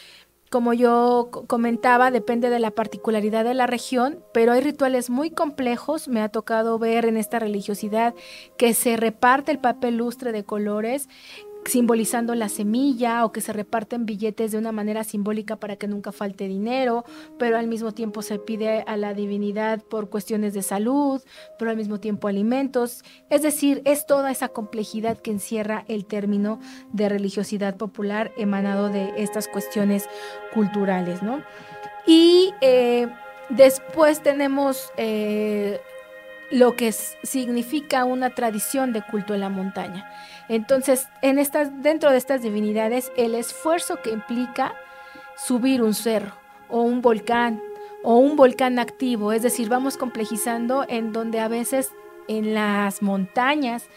[0.50, 6.08] como yo comentaba, depende de la particularidad de la región, pero hay rituales muy complejos.
[6.08, 8.16] Me ha tocado ver en esta religiosidad
[8.58, 11.08] que se reparte el papel lustre de colores,
[11.66, 16.12] simbolizando la semilla o que se reparten billetes de una manera simbólica para que nunca
[16.12, 17.06] falte dinero,
[17.38, 21.22] pero al mismo tiempo se pide a la divinidad por cuestiones de salud,
[21.58, 23.04] pero al mismo tiempo alimentos.
[23.30, 26.60] Es decir, es toda esa complejidad que encierra el término
[26.92, 30.08] de religiosidad popular emanado de estas cuestiones
[30.54, 31.44] culturales, ¿no?
[32.08, 33.08] Y eh,
[33.50, 35.82] Después tenemos eh,
[36.52, 40.12] lo que significa una tradición de culto en la montaña.
[40.48, 44.74] Entonces, en estas, dentro de estas divinidades, el esfuerzo que implica
[45.38, 46.34] subir un cerro
[46.68, 47.62] o un volcán
[48.04, 51.92] o un volcán activo, es decir, vamos complejizando en donde a veces
[52.28, 53.88] en las montañas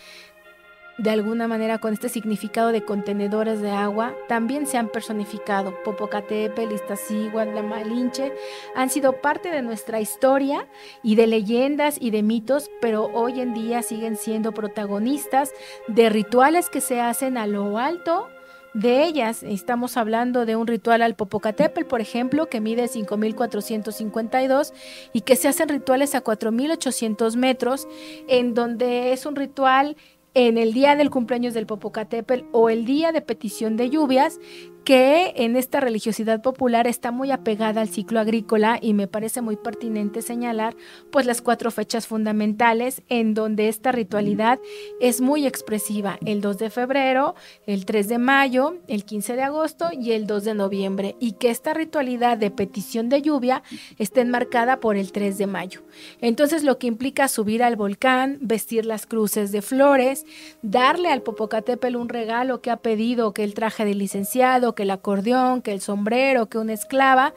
[0.98, 5.74] de alguna manera con este significado de contenedores de agua, también se han personificado.
[5.84, 8.32] Popocatépetl, Iztaccíhuatl, la Malinche
[8.74, 10.68] han sido parte de nuestra historia
[11.02, 15.52] y de leyendas y de mitos, pero hoy en día siguen siendo protagonistas
[15.88, 18.28] de rituales que se hacen a lo alto
[18.74, 24.72] de ellas, estamos hablando de un ritual al Popocatépetl, por ejemplo, que mide 5.452
[25.12, 27.86] y que se hacen rituales a 4.800 metros,
[28.28, 29.96] en donde es un ritual
[30.34, 34.38] en el día del cumpleaños del Popocatépetl o el día de petición de lluvias
[34.84, 39.56] que en esta religiosidad popular está muy apegada al ciclo agrícola y me parece muy
[39.56, 40.74] pertinente señalar
[41.10, 44.58] pues las cuatro fechas fundamentales en donde esta ritualidad
[45.00, 47.34] es muy expresiva, el 2 de febrero,
[47.66, 51.50] el 3 de mayo, el 15 de agosto y el 2 de noviembre y que
[51.50, 53.62] esta ritualidad de petición de lluvia
[53.98, 55.82] está enmarcada por el 3 de mayo.
[56.20, 60.24] Entonces lo que implica subir al volcán, vestir las cruces de flores,
[60.62, 64.90] darle al Popocatépetl un regalo que ha pedido, que el traje de licenciado, que el
[64.90, 67.34] acordeón, que el sombrero, que una esclava,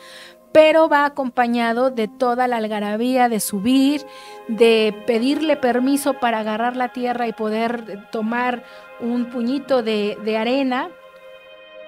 [0.56, 4.06] pero va acompañado de toda la algarabía de subir,
[4.48, 8.64] de pedirle permiso para agarrar la tierra y poder tomar
[9.02, 10.90] un puñito de, arena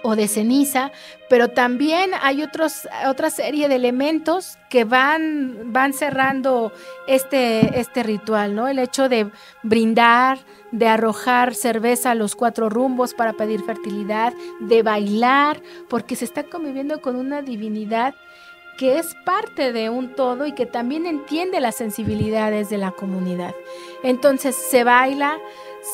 [0.04, 0.92] o de ceniza,
[1.30, 6.72] pero también hay otros, otra serie de elementos que van, van cerrando
[7.08, 8.68] este, este ritual, ¿no?
[8.68, 9.30] El hecho de
[9.64, 10.40] brindar,
[10.72, 16.44] de arrojar cerveza a los cuatro rumbos para pedir fertilidad, de bailar, porque se está
[16.44, 18.14] conviviendo con una divinidad
[18.78, 23.56] que es parte de un todo y que también entiende las sensibilidades de la comunidad.
[24.04, 25.40] Entonces se baila,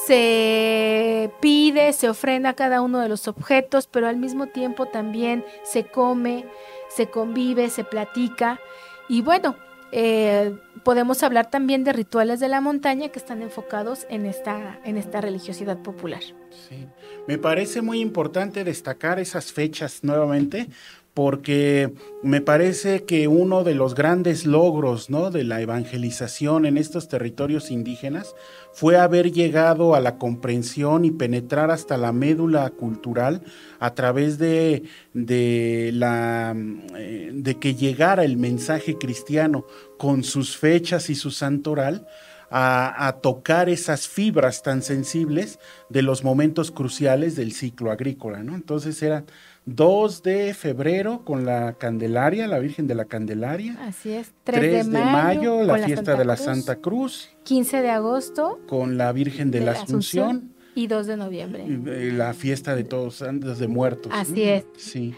[0.06, 5.86] se pide, se ofrenda cada uno de los objetos, pero al mismo tiempo también se
[5.86, 6.46] come,
[6.90, 8.60] se convive, se platica.
[9.08, 9.56] Y bueno,
[9.92, 14.98] eh, podemos hablar también de rituales de la montaña que están enfocados en esta, en
[14.98, 16.22] esta religiosidad popular.
[16.68, 16.88] Sí.
[17.28, 20.68] Me parece muy importante destacar esas fechas nuevamente
[21.14, 25.30] porque me parece que uno de los grandes logros ¿no?
[25.30, 28.34] de la evangelización en estos territorios indígenas
[28.72, 33.44] fue haber llegado a la comprensión y penetrar hasta la médula cultural
[33.80, 36.56] a través de, de, la,
[36.98, 39.66] eh, de que llegara el mensaje cristiano
[39.98, 42.08] con sus fechas y su santoral.
[42.56, 45.58] A, a, tocar esas fibras tan sensibles
[45.90, 48.54] de los momentos cruciales del ciclo agrícola, ¿no?
[48.54, 49.26] Entonces eran
[49.66, 53.78] 2 de febrero con la Candelaria, la Virgen de la Candelaria.
[53.82, 54.34] Así es.
[54.44, 57.30] 3, de, mayo, la fiesta de la Santa Cruz.
[57.44, 58.60] 15 de agosto.
[58.68, 60.54] Con la Virgen de, la Asunción.
[60.76, 61.66] Y 2 de noviembre.
[61.66, 64.12] Eh, la fiesta de todos santos de muertos.
[64.14, 64.66] Así es.
[64.76, 65.14] Sí.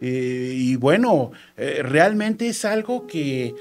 [0.00, 3.54] Eh, y bueno, eh, realmente es algo que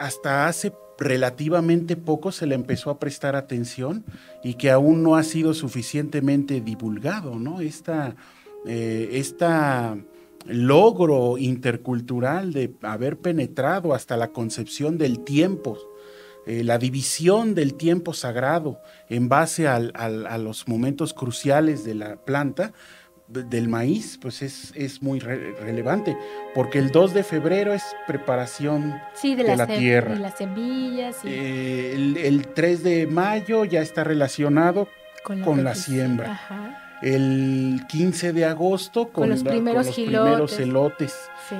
[0.00, 4.04] hasta hace relativamente poco se le empezó a prestar atención
[4.42, 7.60] y que aún no ha sido suficientemente divulgado, ¿no?
[7.60, 8.14] Esta
[8.66, 9.46] eh, este
[10.46, 15.78] logro intercultural de haber penetrado hasta la concepción del tiempo,
[16.46, 19.78] eh, la división del tiempo sagrado en base a
[20.38, 22.72] los momentos cruciales de la planta,
[23.26, 26.16] del maíz, pues es, muy relevante,
[26.54, 30.14] porque el 2 de febrero es preparación de, la tierra.
[30.16, 31.16] las semillas.
[31.24, 34.88] Eh, el, 3 de mayo ya está relacionado
[35.22, 39.98] con la, siembra el 15 de agosto con, los, primeros,
[40.58, 41.14] elotes.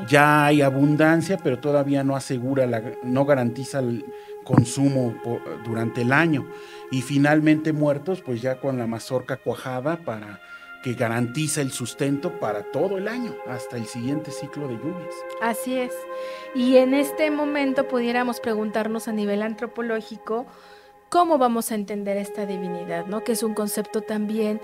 [0.08, 4.06] Ya hay abundancia, pero todavía no asegura, la, no garantiza el
[4.42, 5.14] consumo
[5.64, 6.46] durante el año.
[6.90, 10.40] Y finalmente muertos, pues ya con la mazorca cuajada para
[10.84, 15.14] que garantiza el sustento para todo el año, hasta el siguiente ciclo de lluvias.
[15.40, 15.94] Así es.
[16.54, 20.44] Y en este momento pudiéramos preguntarnos a nivel antropológico,
[21.08, 23.24] cómo vamos a entender esta divinidad, ¿no?
[23.24, 24.60] Que es un concepto también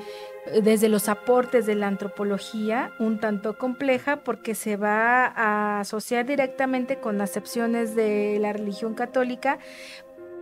[0.46, 6.26] eh, desde los aportes de la antropología un tanto compleja porque se va a asociar
[6.26, 9.58] directamente con acepciones de la religión católica,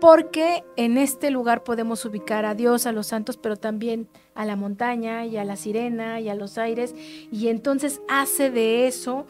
[0.00, 4.56] porque en este lugar podemos ubicar a Dios, a los santos, pero también a la
[4.56, 6.94] montaña y a la sirena y a los aires,
[7.32, 9.26] y entonces hace de eso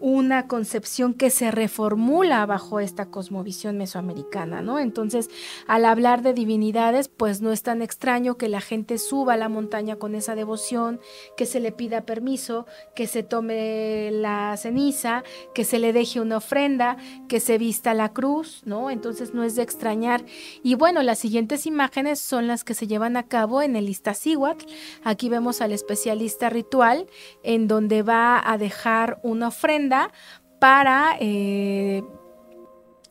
[0.00, 4.78] una concepción que se reformula bajo esta cosmovisión mesoamericana, ¿no?
[4.78, 5.28] Entonces,
[5.66, 9.48] al hablar de divinidades, pues no es tan extraño que la gente suba a la
[9.48, 11.00] montaña con esa devoción,
[11.36, 16.36] que se le pida permiso, que se tome la ceniza, que se le deje una
[16.36, 16.96] ofrenda,
[17.28, 18.90] que se vista la cruz, ¿no?
[18.90, 20.24] Entonces no es de extrañar.
[20.62, 24.66] Y bueno, las siguientes imágenes son las que se llevan a cabo en el Iztaccíhuatl.
[25.02, 27.06] Aquí vemos al especialista ritual
[27.42, 29.87] en donde va a dejar una ofrenda
[30.58, 32.02] para eh,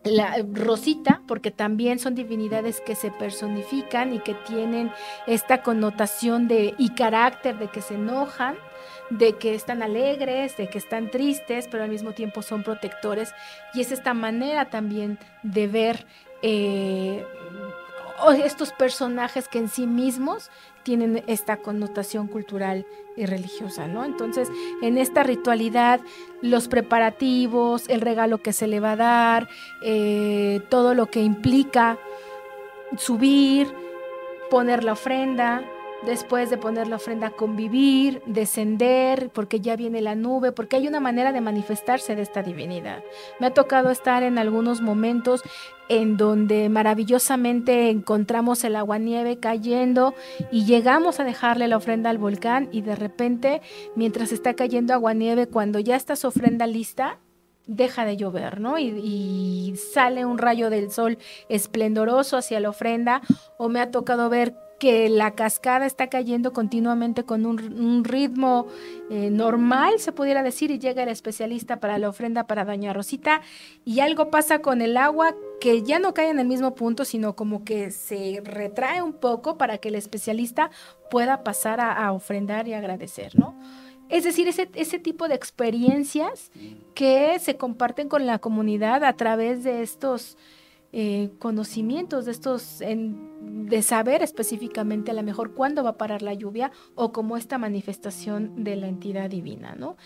[0.04, 4.92] la Rosita, porque también son divinidades que se personifican y que tienen
[5.26, 8.56] esta connotación de y carácter de que se enojan,
[9.10, 13.34] de que están alegres, de que están tristes, pero al mismo tiempo son protectores.
[13.74, 16.06] Y es esta manera también de ver
[16.42, 17.26] eh,
[18.44, 20.50] estos personajes que en sí mismos
[20.88, 22.86] tienen esta connotación cultural
[23.18, 24.06] y religiosa, ¿no?
[24.06, 24.48] Entonces,
[24.82, 26.00] en esta ritualidad,
[26.42, 29.50] los preparativos, el regalo que se le va a dar,
[29.84, 31.98] eh, todo lo que implica
[32.96, 33.68] subir,
[34.50, 35.62] poner la ofrenda,
[36.06, 41.00] después de poner la ofrenda, convivir, descender, porque ya viene la nube, porque hay una
[41.00, 43.04] manera de manifestarse de esta divinidad.
[43.40, 45.42] Me ha tocado estar en algunos momentos
[45.90, 50.14] en donde maravillosamente encontramos el aguanieve cayendo
[50.52, 53.62] y llegamos a dejarle la ofrenda al volcán y de repente,
[53.96, 57.20] mientras está cayendo aguanieve, cuando ya está su ofrenda lista,
[57.68, 58.80] deja de llover, ¿no?
[58.80, 61.18] Y, y, sale un rayo del sol
[61.50, 63.22] esplendoroso hacia la ofrenda,
[63.58, 68.68] o me ha tocado ver que la cascada está cayendo continuamente con un, ritmo
[69.10, 73.42] eh, normal, se pudiera decir, y llega el especialista para la ofrenda para Doña Rosita,
[73.86, 77.36] y algo pasa con el agua que ya no cae en el mismo punto, sino
[77.36, 80.70] como que se retrae un poco para que el especialista
[81.10, 83.56] pueda pasar a, ofrendar y agradecer, ¿no?
[84.10, 86.52] Es decir, ese, ese tipo de experiencias
[86.94, 90.38] que se comparten con la comunidad a través de estos
[90.94, 96.34] eh, conocimientos de estos, de saber específicamente a lo mejor cuándo va a parar la
[96.34, 99.98] lluvia o como esta manifestación de la entidad divina, ¿no?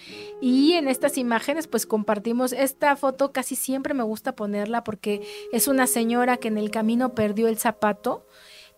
[0.41, 5.67] Y en estas imágenes pues compartimos esta foto, casi siempre me gusta ponerla porque es
[5.67, 8.25] una señora que en el camino perdió el zapato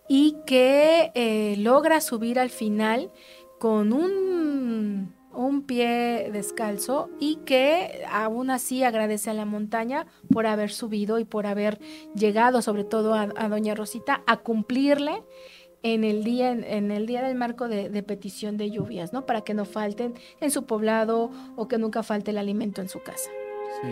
[0.06, 3.10] y que eh, logra subir al final
[3.58, 10.70] con un un pie descalzo y que aún así agradece a la montaña por haber
[10.70, 11.78] subido y por haber
[12.14, 15.22] llegado, sobre todo a, doña Rosita, a cumplirle
[15.82, 19.26] en el día, en, el día del marco de, petición de lluvias, ¿no?
[19.26, 23.02] Para que no falten en su poblado o que nunca falte el alimento en su
[23.02, 23.30] casa.
[23.82, 23.88] Sí.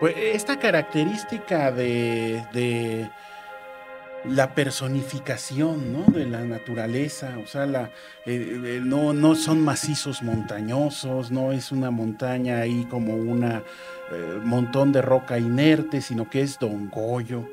[0.00, 3.08] Pues esta característica de
[4.24, 6.04] la personificación ¿no?
[6.12, 7.90] de la naturaleza, o sea, la,
[8.26, 13.62] eh, eh, no, no, son macizos montañosos, no es una montaña ahí como un eh,
[14.42, 17.48] montón de roca inerte, sino que es Don Goyo,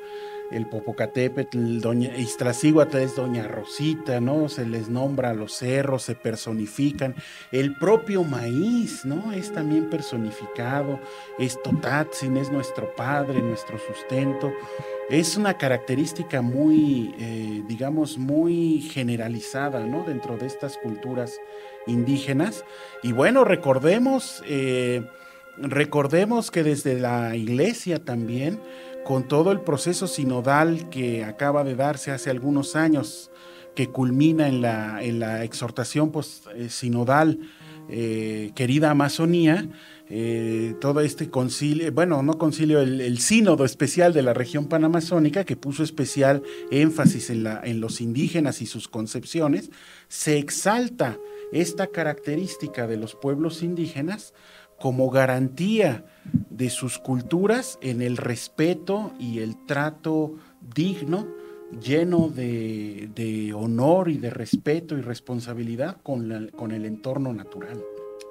[0.50, 4.48] el Popocatépetl, Doña Iztaccíhuatl es Doña Rosita, ¿no?
[4.48, 7.16] Se les nombra a los cerros, se personifican.
[7.50, 9.32] El propio maíz, ¿no?
[9.32, 11.00] Es también personificado.
[11.38, 14.52] Es Totatzin, es nuestro padre, nuestro sustento.
[15.08, 20.02] Es una característica muy, eh, digamos, muy generalizada, ¿no?
[20.02, 21.38] Dentro de estas culturas
[21.86, 22.64] indígenas.
[23.04, 25.06] Y bueno, recordemos, eh,
[25.58, 28.58] recordemos que desde la iglesia también,
[29.04, 33.30] con todo el proceso sinodal que acaba de darse hace algunos años,
[33.76, 37.38] que culmina en la, en la exhortación pues, eh, sinodal,
[37.88, 39.68] querida Amazonía,
[40.08, 45.56] eh, todo este concilio, bueno, no concilio, el, sínodo especial de la región panamazónica, que
[45.56, 49.70] puso especial énfasis en, los indígenas y sus concepciones,
[50.08, 51.18] se exalta
[51.52, 54.32] esta característica de los pueblos indígenas
[54.78, 56.04] como garantía
[56.50, 60.34] de sus culturas en el respeto y el trato
[60.74, 61.26] digno,
[61.82, 67.82] lleno de, honor y de respeto y responsabilidad con el entorno natural.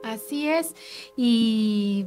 [0.06, 0.76] Así es.
[1.18, 2.06] Y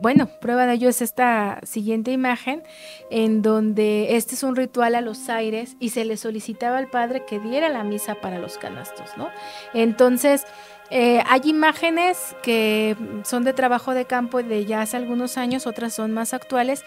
[0.00, 2.62] bueno, prueba de ello es esta siguiente imagen
[3.10, 7.24] en donde este es un ritual a los aires y se le solicitaba al padre
[7.24, 9.30] que diera la misa para los canastos, ¿no?
[9.74, 10.44] Entonces,
[10.90, 15.94] eh, hay imágenes que son de trabajo de campo de ya hace algunos años, otras
[15.94, 16.84] son más actuales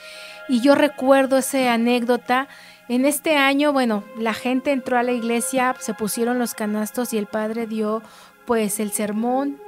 [0.47, 2.47] y yo recuerdo esa anécdota.
[2.87, 7.17] En este año, bueno, la gente entró a la iglesia, se pusieron los canastos y
[7.17, 8.01] el padre dio
[8.45, 9.59] pues el sermón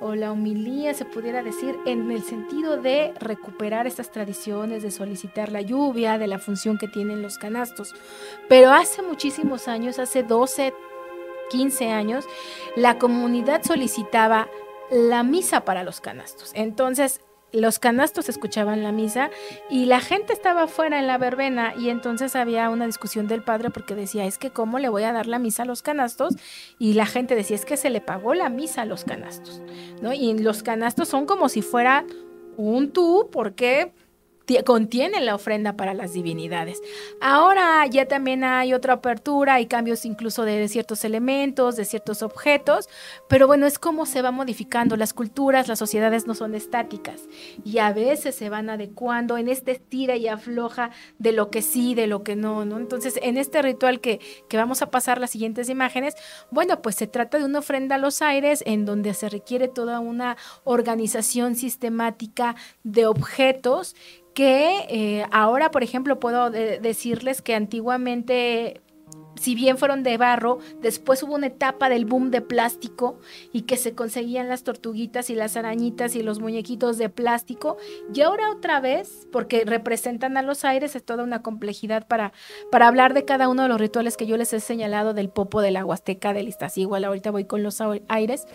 [0.00, 5.50] o la humilía, se pudiera decir, en el sentido de recuperar estas tradiciones, de solicitar
[5.50, 7.94] la lluvia, de la función que tienen los canastos.
[8.48, 10.72] Pero hace muchísimos años, hace 12,
[11.50, 12.24] 15 años,
[12.76, 14.48] la comunidad solicitaba
[14.90, 16.52] la misa para los canastos.
[16.54, 17.20] Entonces,
[17.52, 19.30] los canastos escuchaban la misa
[19.70, 23.70] y la gente estaba afuera en la verbena y entonces había una discusión del padre
[23.70, 26.34] porque decía, es que cómo le voy a dar la misa a los canastos
[26.78, 29.62] y la gente decía, es que se le pagó la misa a los canastos,
[30.02, 30.12] ¿no?
[30.12, 32.04] Y los canastos son como si fuera
[32.56, 33.92] un tú, porque
[34.64, 36.80] contiene la ofrenda para las divinidades.
[37.20, 42.88] Ahora ya también hay otra apertura, hay cambios incluso de, ciertos elementos, de ciertos objetos,
[43.28, 44.96] pero bueno, es como se va modificando.
[44.96, 47.22] Las culturas, las sociedades no son estáticas
[47.64, 51.94] y a veces se van adecuando en este estira y afloja de lo que sí,
[51.94, 52.78] de lo que no, ¿no?
[52.78, 56.14] Entonces, en este ritual que, que vamos a pasar las siguientes imágenes,
[56.50, 60.00] bueno, pues se trata de una ofrenda a los aires en donde se requiere toda
[60.00, 63.94] una organización sistemática de objetos
[64.38, 68.80] que eh, ahora, por ejemplo, puedo decirles que antiguamente
[69.34, 73.18] si bien fueron de barro, después hubo una etapa del boom de plástico
[73.52, 77.78] y que se conseguían las tortuguitas y las arañitas y los muñequitos de plástico.
[78.14, 82.32] Y ahora otra vez, porque representan a los aires, es toda una complejidad para,
[82.70, 85.62] para hablar de cada uno de los rituales que yo les he señalado del popo,
[85.62, 88.46] de la huasteca, del igual ahorita voy con los aires.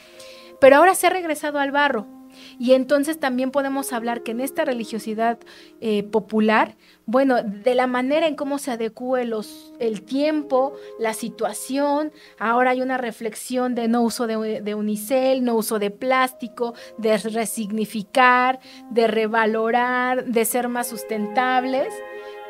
[0.61, 2.22] Pero ahora se ha regresado al barro
[2.59, 5.39] y entonces también podemos hablar que en esta religiosidad
[5.81, 6.75] eh, popular,
[7.05, 12.81] bueno, de la manera en cómo se adecue los, el tiempo, la situación, ahora hay
[12.81, 18.59] una reflexión de no uso de, de unicel, no uso de plástico, de resignificar,
[18.89, 21.93] de revalorar, de ser más sustentables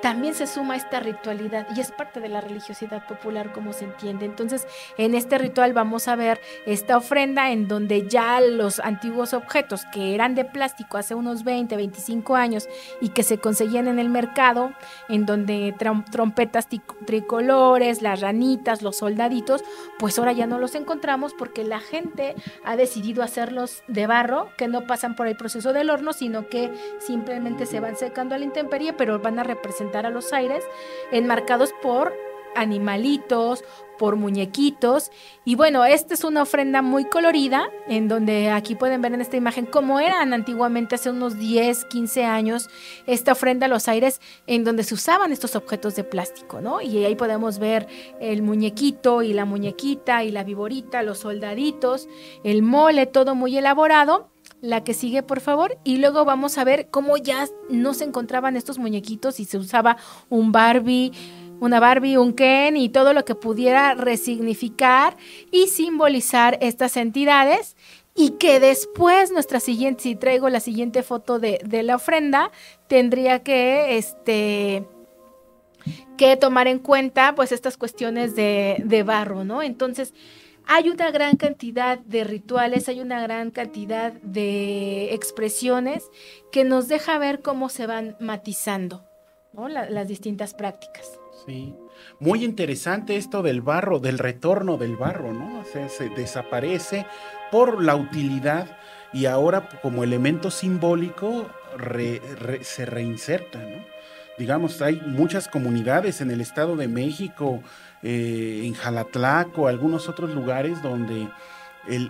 [0.04, 4.26] también se suma esta ritualidad y es parte de la religiosidad popular como se entiende.
[4.26, 9.86] Entonces, en este ritual vamos a ver esta ofrenda en donde ya los antiguos objetos
[9.94, 12.68] que eran de plástico hace unos 20, 25 años
[13.00, 14.74] y que se conseguían en el mercado,
[15.08, 15.74] en donde
[16.12, 16.68] trompetas
[17.06, 19.64] tricolores, las ranitas, los soldaditos,
[20.00, 22.36] pues ahora ya no los encontramos porque la gente
[22.66, 26.74] ha decidido hacerlos de barro, que no pasan por el proceso del horno, sino que
[27.00, 30.64] simplemente se van secando a la intemperie, pero van a representar a los aires,
[31.12, 32.14] enmarcados por
[32.56, 33.64] animalitos,
[33.98, 35.12] por muñequitos.
[35.46, 39.38] Y bueno, esta es una ofrenda muy colorida, en donde aquí pueden ver en esta
[39.38, 42.70] imagen cómo eran antiguamente, hace unos 10, 15 años,
[43.08, 46.82] esta ofrenda a los aires, en donde se usaban estos objetos de plástico, ¿no?
[46.82, 47.88] Y ahí podemos ver
[48.20, 52.08] el muñequito y la muñequita y la viborita, los soldaditos,
[52.44, 54.33] el mole, todo muy elaborado.
[54.64, 55.78] La que sigue, por favor.
[55.84, 59.98] Y luego vamos a ver cómo ya no se encontraban estos muñequitos y se usaba
[60.30, 61.12] un Barbie,
[61.60, 65.18] una Barbie, un Ken y todo lo que pudiera resignificar
[65.52, 67.76] y simbolizar estas entidades.
[68.16, 72.50] Y que después nuestra siguiente, si traigo la siguiente foto de, de la ofrenda,
[72.88, 74.86] tendría que, este,
[76.16, 79.62] que tomar en cuenta pues estas cuestiones de, de barro, ¿no?
[79.62, 80.14] Entonces,
[80.68, 86.10] hay una gran cantidad de rituales, hay una gran cantidad de expresiones
[86.52, 89.06] que nos deja ver cómo se van matizando
[89.54, 91.20] las distintas prácticas.
[91.46, 91.76] Sí,
[92.20, 95.64] muy interesante esto del barro, del retorno del barro, ¿no?
[95.66, 97.06] se desaparece
[97.52, 98.78] por la utilidad
[99.14, 101.48] y ahora como elemento simbólico
[102.62, 103.94] se reinserta, ¿no?
[104.38, 107.62] Digamos, hay muchas comunidades en el Estado de México,
[108.04, 111.30] eh, en Jalatlaco, algunos otros lugares donde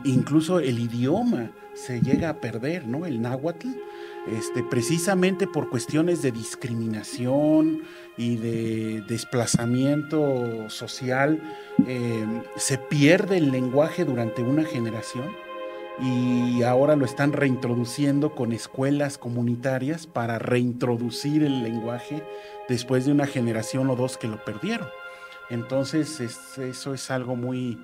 [0.04, 3.06] incluso el idioma se llega a perder, ¿no?
[3.06, 3.68] El náhuatl,
[4.28, 7.82] este, precisamente por cuestiones de discriminación
[8.16, 11.42] y de desplazamiento social,
[11.88, 12.26] eh,
[12.56, 15.36] se pierde el lenguaje durante una generación
[16.00, 22.24] y ahora lo están reintroduciendo con escuelas comunitarias para reintroducir el lenguaje
[22.68, 24.88] después de una generación o dos que lo perdieron.
[25.50, 26.20] Entonces,
[26.58, 27.78] eso es algo muy,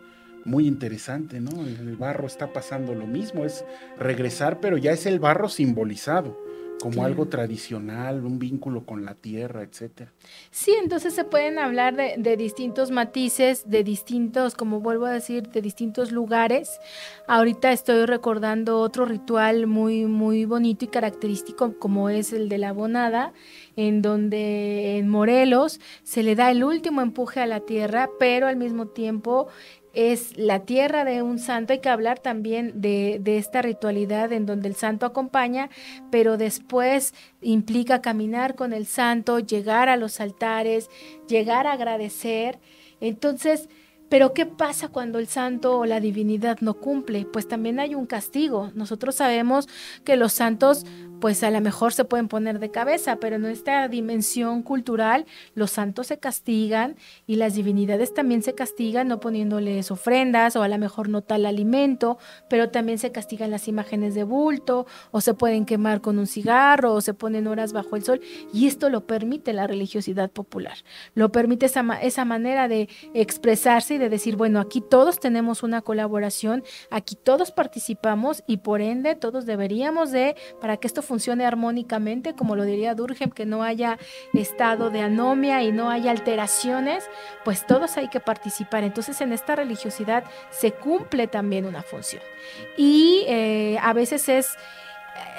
[0.46, 1.52] muy interesante, ¿no?
[1.66, 3.64] El barro está pasando lo mismo, es
[3.98, 6.49] regresar, pero ya es el barro simbolizado
[6.82, 10.12] como algo tradicional, un vínculo con la tierra, etcétera.
[10.52, 15.50] Sí, entonces se pueden hablar de, de, distintos matices, de distintos, como vuelvo a decir,
[15.50, 16.80] de distintos lugares.
[17.28, 22.72] Ahorita estoy recordando otro ritual muy, muy bonito y característico, como es el de la
[22.72, 23.34] bonada,
[23.76, 28.56] en donde en Morelos se le da el último empuje a la tierra, pero al
[28.56, 29.48] mismo tiempo
[29.94, 31.74] es la tierra de un santo.
[31.74, 35.70] Hay que hablar también de, esta ritualidad en donde el santo acompaña,
[36.12, 40.90] pero después implica caminar con el santo, llegar a los altares,
[41.28, 42.60] llegar a agradecer.
[43.02, 43.70] Entonces,
[44.10, 47.26] pero ¿qué pasa cuando el santo o la divinidad no cumple?
[47.26, 48.72] Pues también hay un castigo.
[48.74, 49.68] Nosotros sabemos
[50.04, 50.86] que los santos
[51.20, 55.72] pues a lo mejor se pueden poner de cabeza, pero en esta dimensión cultural los
[55.72, 56.96] santos se castigan
[57.28, 61.46] y las divinidades también se castigan no poniéndoles ofrendas o a lo mejor no tal
[61.46, 62.18] alimento,
[62.50, 66.94] pero también se castigan las imágenes de bulto o se pueden quemar con un cigarro
[66.94, 68.22] o se ponen horas bajo el sol.
[68.54, 70.78] Y esto lo permite la religiosidad popular,
[71.16, 75.82] lo permite esa, esa manera de expresarse y de decir, bueno, aquí todos tenemos una
[75.82, 82.36] colaboración, aquí todos participamos y por ende todos deberíamos de, para que esto funcione armónicamente,
[82.36, 83.98] como lo diría Durkheim, que no haya
[84.34, 87.04] estado de anomia y no haya alteraciones,
[87.44, 88.84] pues todos hay que participar.
[88.84, 92.22] Entonces en esta religiosidad se cumple también una función.
[92.78, 94.56] Y eh, a veces es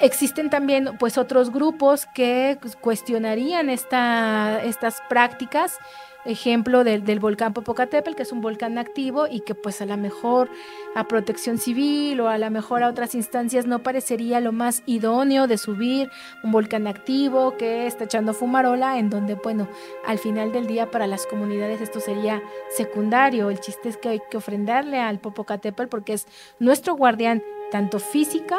[0.01, 5.79] existen también pues otros grupos que cuestionarían esta, estas prácticas
[6.25, 9.97] ejemplo del, del, volcán Popocatépetl, que es un volcán activo y que pues a lo
[9.97, 10.49] mejor
[10.95, 15.47] a protección civil o a lo mejor a otras instancias no parecería lo más idóneo
[15.47, 16.09] de subir
[16.43, 19.67] un volcán activo que está echando fumarola, en donde bueno,
[20.05, 22.41] al final del día para las comunidades esto sería
[22.75, 23.49] secundario.
[23.49, 26.27] El chiste es que hay que ofrendarle al Popocatépetl porque es
[26.59, 28.57] nuestro guardián tanto física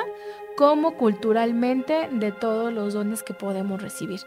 [0.57, 4.21] como culturalmente de todos los dones que podemos recibir.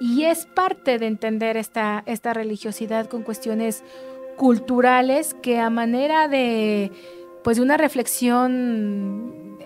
[0.00, 3.84] Y es parte de entender esta, esta religiosidad con cuestiones
[4.36, 6.90] culturales que a manera de
[7.44, 9.58] pues una reflexión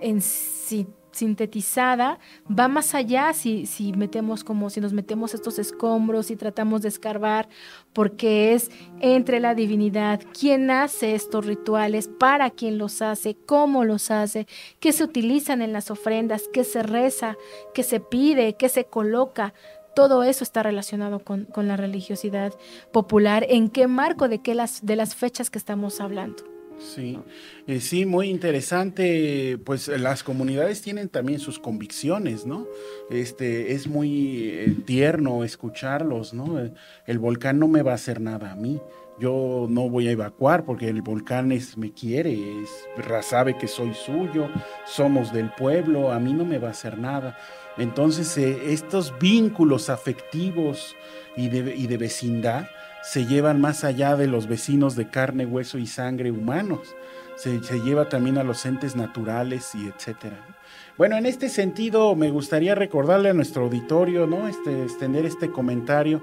[1.13, 2.19] sintetizada
[2.51, 6.89] va más allá si, si metemos como si nos metemos estos escombros y tratamos de
[6.89, 7.49] escarbar
[7.93, 8.71] porque es
[9.01, 14.47] entre la divinidad quién hace estos rituales, para quién los hace, cómo los hace,
[14.81, 17.37] qué se utilizan en las ofrendas, qué se reza,
[17.73, 19.55] qué se pide, qué se coloca.
[19.95, 22.53] Todo eso está relacionado con, con la religiosidad
[22.93, 23.47] popular.
[23.49, 26.55] ¿En qué marco de qué las, de las fechas que estamos hablando?
[26.79, 27.19] Sí,
[27.67, 29.59] eh, sí, muy interesante.
[29.65, 32.67] Pues las comunidades tienen también sus convicciones, ¿no?
[33.11, 36.59] Este es muy eh, tierno escucharlos, ¿no?
[37.07, 38.81] El, volcán no me va a hacer nada a mí.
[39.19, 42.37] Yo no voy a evacuar porque el volcán es, me quiere,
[43.23, 44.49] sabe que soy suyo,
[44.85, 47.37] somos del pueblo, a mí no me va a hacer nada.
[47.77, 50.97] Entonces, eh, estos vínculos afectivos
[51.37, 52.67] y de, y de vecindad,
[53.05, 56.97] se llevan más allá de los vecinos de carne, hueso y sangre humanos.
[57.37, 60.39] Se, lleva también a los entes naturales y etcétera.
[60.97, 64.49] Bueno, en este sentido me gustaría recordarle a nuestro auditorio, ¿no?
[64.49, 66.23] Este, extender este comentario.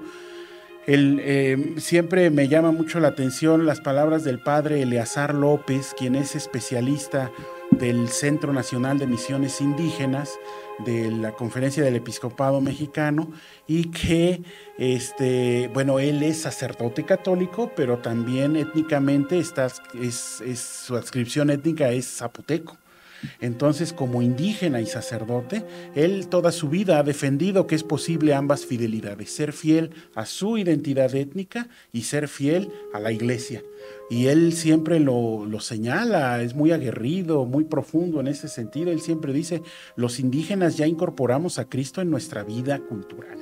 [0.86, 6.34] Eh, siempre me llama mucho la atención las palabras del padre Eleazar López, quien es
[6.34, 7.30] especialista
[7.70, 10.38] del Centro Nacional de Misiones Indígenas
[10.84, 13.30] de la Conferencia del Episcopado Mexicano
[13.66, 14.42] y que,
[14.76, 19.68] este, bueno, él es sacerdote católico, pero también étnicamente está,
[20.00, 20.42] es,
[20.86, 22.76] su adscripción étnica es zapoteco.
[23.40, 25.64] Entonces, como indígena y sacerdote,
[25.94, 30.58] él toda su vida ha defendido que es posible ambas fidelidades, ser fiel a su
[30.58, 33.62] identidad étnica y ser fiel a la iglesia.
[34.10, 38.90] Y él siempre lo, señala, es muy aguerrido, muy profundo en ese sentido.
[38.90, 39.62] Él siempre dice,
[39.96, 43.38] los indígenas ya incorporamos a Cristo en nuestra vida cultural.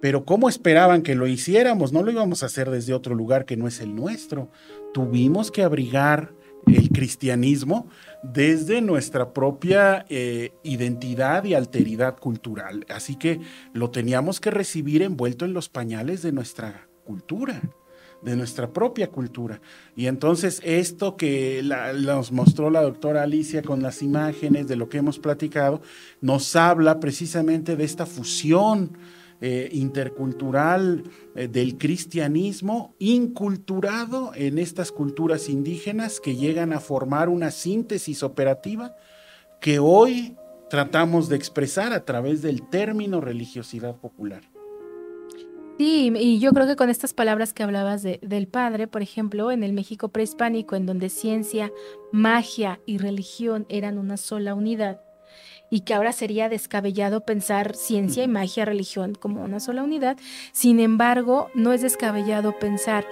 [0.00, 1.92] Pero ¿cómo esperaban que lo hiciéramos?
[1.92, 4.50] No lo íbamos a hacer desde otro lugar que no es el nuestro.
[4.94, 6.32] Tuvimos que abrigar
[6.66, 7.88] el cristianismo
[8.22, 12.84] desde nuestra propia eh, identidad y alteridad cultural.
[12.88, 13.40] Así que
[13.72, 17.62] lo teníamos que recibir envuelto en los pañales de nuestra cultura
[18.22, 19.60] de nuestra propia cultura.
[19.94, 24.98] Y entonces esto que nos mostró la doctora Alicia con las imágenes de lo que
[24.98, 25.80] hemos platicado,
[26.20, 28.98] nos habla precisamente de esta fusión
[29.40, 31.04] eh, intercultural
[31.36, 38.96] eh, del cristianismo inculturado en estas culturas indígenas que llegan a formar una síntesis operativa
[39.60, 40.36] que hoy
[40.68, 44.42] tratamos de expresar a través del término religiosidad popular.
[45.78, 49.62] Sí, y yo creo que con estas palabras que hablabas del padre, por ejemplo, en
[49.62, 51.70] el México prehispánico, en donde ciencia,
[52.10, 55.00] magia y religión eran una sola unidad,
[55.70, 60.16] y que ahora sería descabellado pensar ciencia y magia, religión como una sola unidad,
[60.52, 63.06] sin embargo, no es descabellado pensar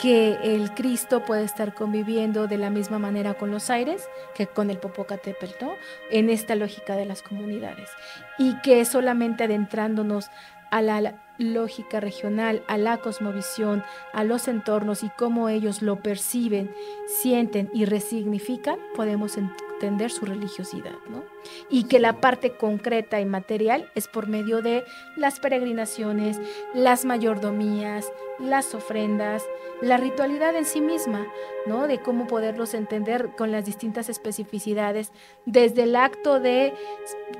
[0.00, 4.70] que el Cristo puede estar conviviendo de la misma manera con los aires que con
[4.70, 5.72] el Popocatépetl, ¿no?
[6.10, 7.90] En esta lógica de las comunidades.
[8.38, 10.30] Y que solamente adentrándonos
[10.70, 13.82] a la lógica regional, a la cosmovisión,
[14.14, 16.74] a los entornos y cómo ellos lo perciben,
[17.06, 21.24] sienten y resignifican, podemos entender su religiosidad, ¿no?
[21.68, 24.84] Y que la parte concreta y material es por medio de
[25.16, 26.40] las peregrinaciones,
[26.74, 29.44] las mayordomías, las ofrendas,
[29.80, 31.26] la ritualidad en sí misma,
[31.66, 31.86] ¿no?
[31.86, 35.12] De cómo poderlos entender con las distintas especificidades,
[35.46, 36.74] desde el acto de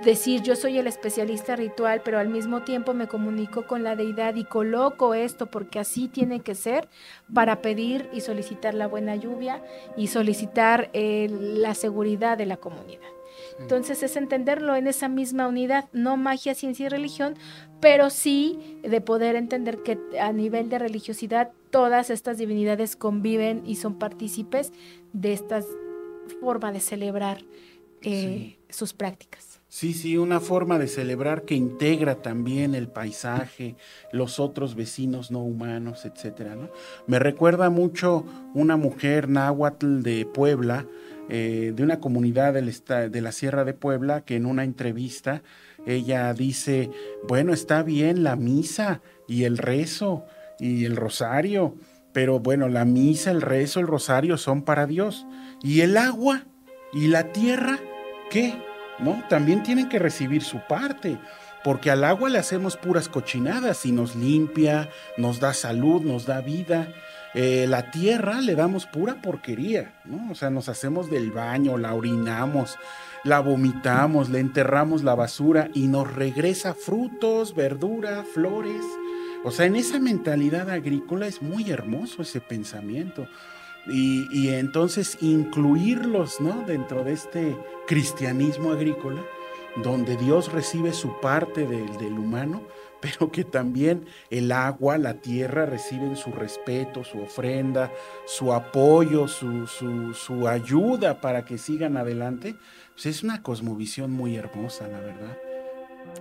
[0.05, 4.35] decir yo soy el especialista ritual, pero al mismo tiempo me comunico con la deidad
[4.37, 6.89] y coloco esto porque así tiene que ser
[7.33, 9.63] para pedir y solicitar la buena lluvia
[9.97, 13.20] y solicitar eh, la seguridad de la comunidad.
[13.61, 17.35] Entonces es entenderlo en esa misma unidad, no magia, ciencia y religión,
[17.81, 23.77] pero sí de poder entender que a nivel de religiosidad todas estas divinidades conviven y
[23.77, 24.73] son partícipes
[25.13, 25.63] de esta
[26.41, 27.45] forma de celebrar
[28.03, 29.61] eh, sus prácticas.
[29.69, 33.77] Sí, sí, una forma de celebrar que integra también el paisaje,
[34.11, 36.57] los otros vecinos no humanos, etcétera.
[37.07, 40.87] Me recuerda mucho una mujer náhuatl de Puebla,
[41.31, 45.43] eh, de una comunidad de la Sierra de Puebla que en una entrevista
[45.87, 46.91] ella dice,
[47.27, 50.25] bueno, está bien la misa y el rezo
[50.59, 51.77] y el rosario,
[52.13, 55.27] pero bueno, la misa, el rezo, el rosario son para Dios.
[55.63, 56.45] ¿Y el agua
[56.93, 57.79] y la tierra
[58.31, 58.55] qué?
[58.99, 59.23] ¿No?
[59.29, 61.19] También tienen que recibir su parte
[61.63, 66.41] porque al agua le hacemos puras cochinadas y nos limpia, nos da salud, nos da
[66.41, 66.93] vida.
[67.35, 70.33] Eh, la tierra le damos pura porquería, ¿no?
[70.33, 72.77] O sea, nos hacemos del baño, la orinamos,
[73.23, 78.85] la vomitamos, le enterramos la basura y nos regresa frutos, verdura, flores.
[79.45, 83.29] O sea, en esa mentalidad agrícola es muy hermoso ese pensamiento.
[83.87, 86.65] Y, y entonces incluirlos, ¿no?
[86.67, 87.57] Dentro de este
[87.87, 89.23] cristianismo agrícola,
[89.83, 92.63] donde Dios recibe su parte del, del humano,
[93.01, 97.91] pero que también el agua, la tierra reciben su respeto, su ofrenda,
[98.27, 102.55] su apoyo, su, su, ayuda para que sigan adelante,
[102.93, 105.39] pues es una cosmovisión muy hermosa, la verdad.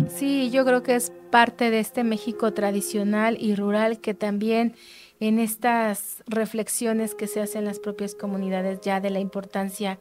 [0.07, 4.75] Sí, yo creo que es parte de este México tradicional y rural que también
[5.19, 9.99] en estas reflexiones que se hacen en las propias comunidades ya de la importancia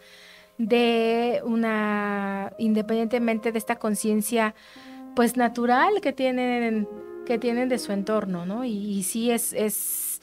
[0.59, 4.55] de una, independientemente de esta conciencia,
[5.18, 6.88] pues natural que tienen,
[7.26, 8.64] que tienen de su entorno, ¿no?
[8.64, 10.22] Y, sí es, es,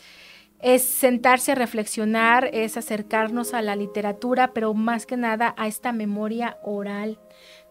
[0.61, 5.91] es sentarse a reflexionar, es acercarnos a la literatura, pero más que nada a esta
[5.91, 7.19] memoria oral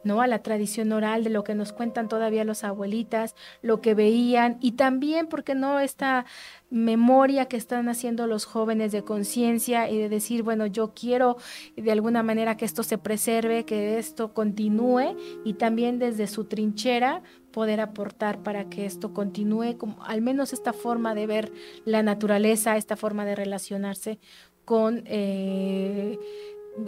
[0.04, 0.20] ¿no?
[0.20, 4.58] A la tradición oral de lo que nos cuentan todavía los abuelitas, lo que veían
[4.60, 6.26] y también, porque no?, esta
[6.70, 11.36] memoria que están haciendo los jóvenes de conciencia y de decir, bueno, yo quiero
[11.76, 17.22] de alguna manera que esto se preserve, que esto continúe y también desde su trinchera
[17.52, 21.52] poder aportar para que esto continúe, como al menos esta forma de ver
[21.84, 24.18] la naturaleza, esta forma de relacionarse
[24.64, 26.18] con eh,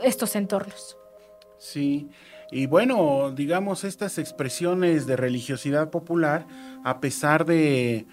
[0.03, 0.97] estos entornos.
[1.59, 2.09] Sí,
[2.51, 6.47] y bueno, digamos, estas expresiones de religiosidad popular,
[6.85, 8.07] a pesar de,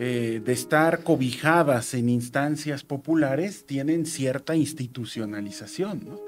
[0.00, 6.20] eh, de estar cobijadas en instancias populares, tienen cierta institucionalización.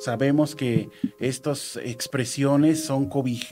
[0.00, 0.88] Sabemos que
[1.20, 3.08] estas expresiones son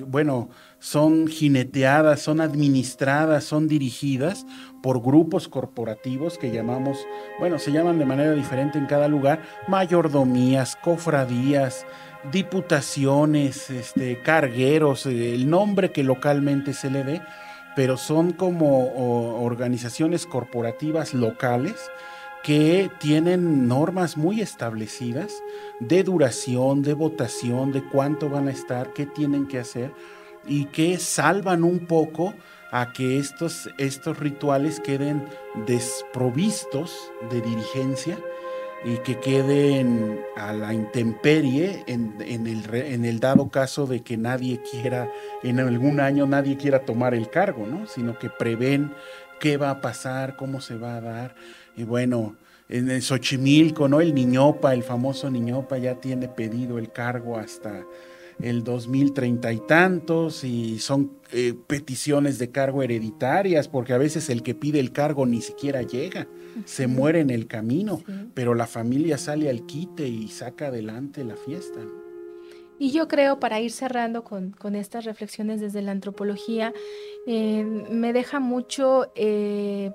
[0.06, 0.50] bueno,
[0.80, 4.44] son jineteadas, son administradas, son dirigidas
[4.82, 6.98] por grupos corporativos que llamamos,
[7.38, 11.86] bueno, se llaman de manera diferente en cada lugar, mayordomías, cofradías,
[12.32, 17.22] diputaciones, este, cargueros, el nombre que localmente se le dé,
[17.76, 21.74] pero son como organizaciones corporativas locales
[22.42, 25.42] que tienen normas muy establecidas
[25.78, 29.92] de duración, de votación, de cuánto van a estar, qué tienen que hacer
[30.46, 32.34] y que salvan un poco
[32.72, 35.26] a que estos, estos rituales queden
[35.66, 38.18] desprovistos de dirigencia
[38.84, 44.60] y que queden a la intemperie en, el, en, el, dado caso de que nadie
[44.70, 45.10] quiera,
[45.42, 47.86] en algún año nadie quiera tomar el cargo, ¿no?
[47.86, 48.92] Sino que prevén
[49.38, 51.34] qué va a pasar, cómo se va a dar.
[51.76, 52.36] Y bueno,
[52.70, 54.00] en Xochimilco, ¿no?
[54.00, 57.84] El Niñopa, el famoso Niñopa ya tiene pedido el cargo hasta
[58.40, 64.42] el 2030 y tantos y son eh, peticiones de cargo hereditarias porque a veces el
[64.42, 66.26] que pide el cargo ni siquiera llega,
[66.64, 68.02] se muere en el camino,
[68.34, 71.80] pero la familia sale al quite y saca adelante la fiesta.
[72.78, 76.72] Y yo creo, para ir cerrando con, estas reflexiones desde la antropología,
[77.26, 79.92] eh, me deja mucho eh,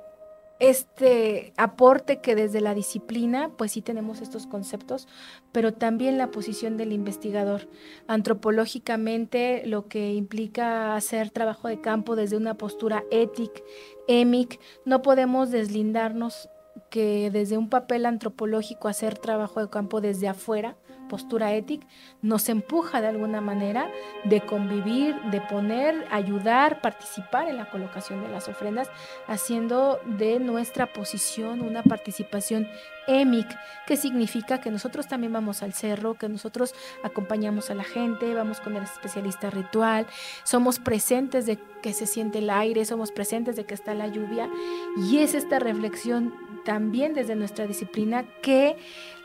[0.60, 5.08] este aporte que desde la disciplina, pues sí tenemos estos conceptos,
[5.52, 7.68] pero también la posición del investigador.
[8.08, 13.62] Antropológicamente, lo que implica hacer trabajo de campo desde una postura ética,
[14.08, 16.50] EMIC, no podemos deslindarnos
[16.90, 20.78] que desde un papel antropológico hacer trabajo de campo desde afuera,
[21.08, 21.86] postura ética,
[22.22, 23.90] nos empuja de alguna manera
[24.24, 28.90] de convivir, de poner, ayudar, participar en la colocación de las ofrendas,
[29.28, 32.68] haciendo de nuestra posición una participación
[33.08, 33.48] EMIC,
[33.86, 38.60] que significa que nosotros también vamos al cerro, que nosotros acompañamos a la gente, vamos
[38.60, 40.08] con el especialista ritual,
[40.44, 44.50] somos presentes de que se siente el aire, somos presentes de que está la lluvia,
[44.98, 46.34] y es esta reflexión
[46.66, 48.76] también desde nuestra disciplina que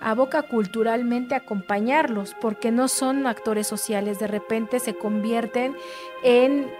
[0.00, 5.74] aboca culturalmente a acompañarlos, porque no son actores sociales, de repente se convierten
[6.22, 6.70] en,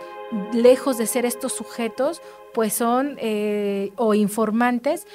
[0.53, 2.23] lejos de ser estos sujetos,
[2.55, 5.07] pues son eh, o informantes,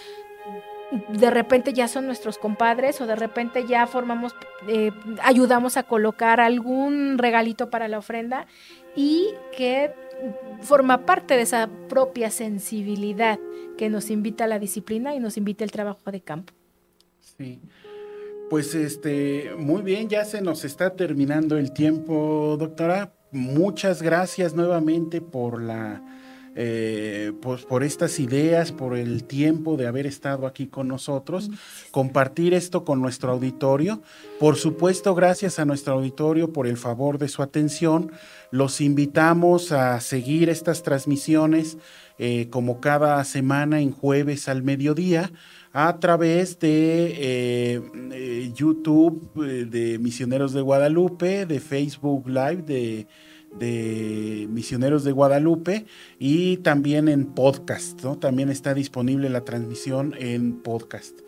[1.10, 4.36] de repente ya son nuestros compadres o de repente ya formamos,
[4.68, 8.48] eh, ayudamos a colocar algún regalito para la ofrenda
[8.96, 9.94] y que
[10.62, 13.40] forma parte de esa propia sensibilidad
[13.78, 16.54] que nos invita a la disciplina y nos invita el trabajo de campo.
[17.20, 17.60] Sí.
[18.50, 23.12] Pues este, muy bien, ya se nos está terminando el tiempo, doctora.
[23.32, 26.02] Muchas gracias nuevamente por la
[26.58, 31.50] eh, pues por estas ideas, por el tiempo de haber estado aquí con nosotros,
[31.92, 34.02] compartir esto con nuestro auditorio.
[34.40, 38.12] Por supuesto, gracias a nuestro auditorio por el favor de su atención.
[38.52, 41.78] Los invitamos a seguir estas transmisiones
[42.18, 45.34] eh, como cada semana en jueves al mediodía
[45.74, 49.36] a través de eh, YouTube
[49.70, 53.08] de Misioneros de Guadalupe, de Facebook Live de
[53.58, 55.86] de Misioneros de Guadalupe
[56.20, 58.18] y también en podcast, ¿no?
[58.18, 61.20] También está disponible la transmisión en podcast.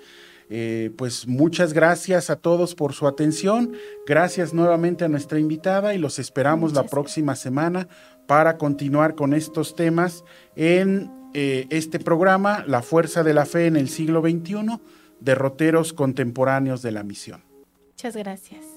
[0.49, 3.73] Eh, pues muchas gracias a todos por su atención.
[4.05, 7.87] Gracias nuevamente a nuestra invitada y los esperamos la próxima semana
[8.27, 10.23] para continuar con estos temas
[10.55, 14.79] en eh, este programa, La Fuerza de la Fe en el siglo XXI,
[15.19, 17.43] derroteros contemporáneos de la misión.
[17.89, 18.76] Muchas gracias.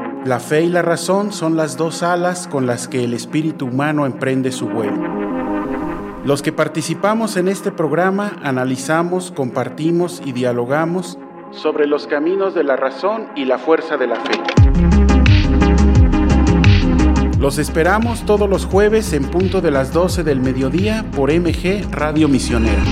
[0.25, 4.05] la fe y la razón son las dos alas con las que el espíritu humano
[4.05, 5.21] emprende su vuelo.
[6.23, 11.17] Los que participamos en este programa analizamos, compartimos y dialogamos
[11.49, 14.31] sobre los caminos de la razón y la fuerza de la fe.
[17.39, 22.27] Los esperamos todos los jueves en punto de las 12 del mediodía por MG Radio
[22.27, 22.83] Misionera.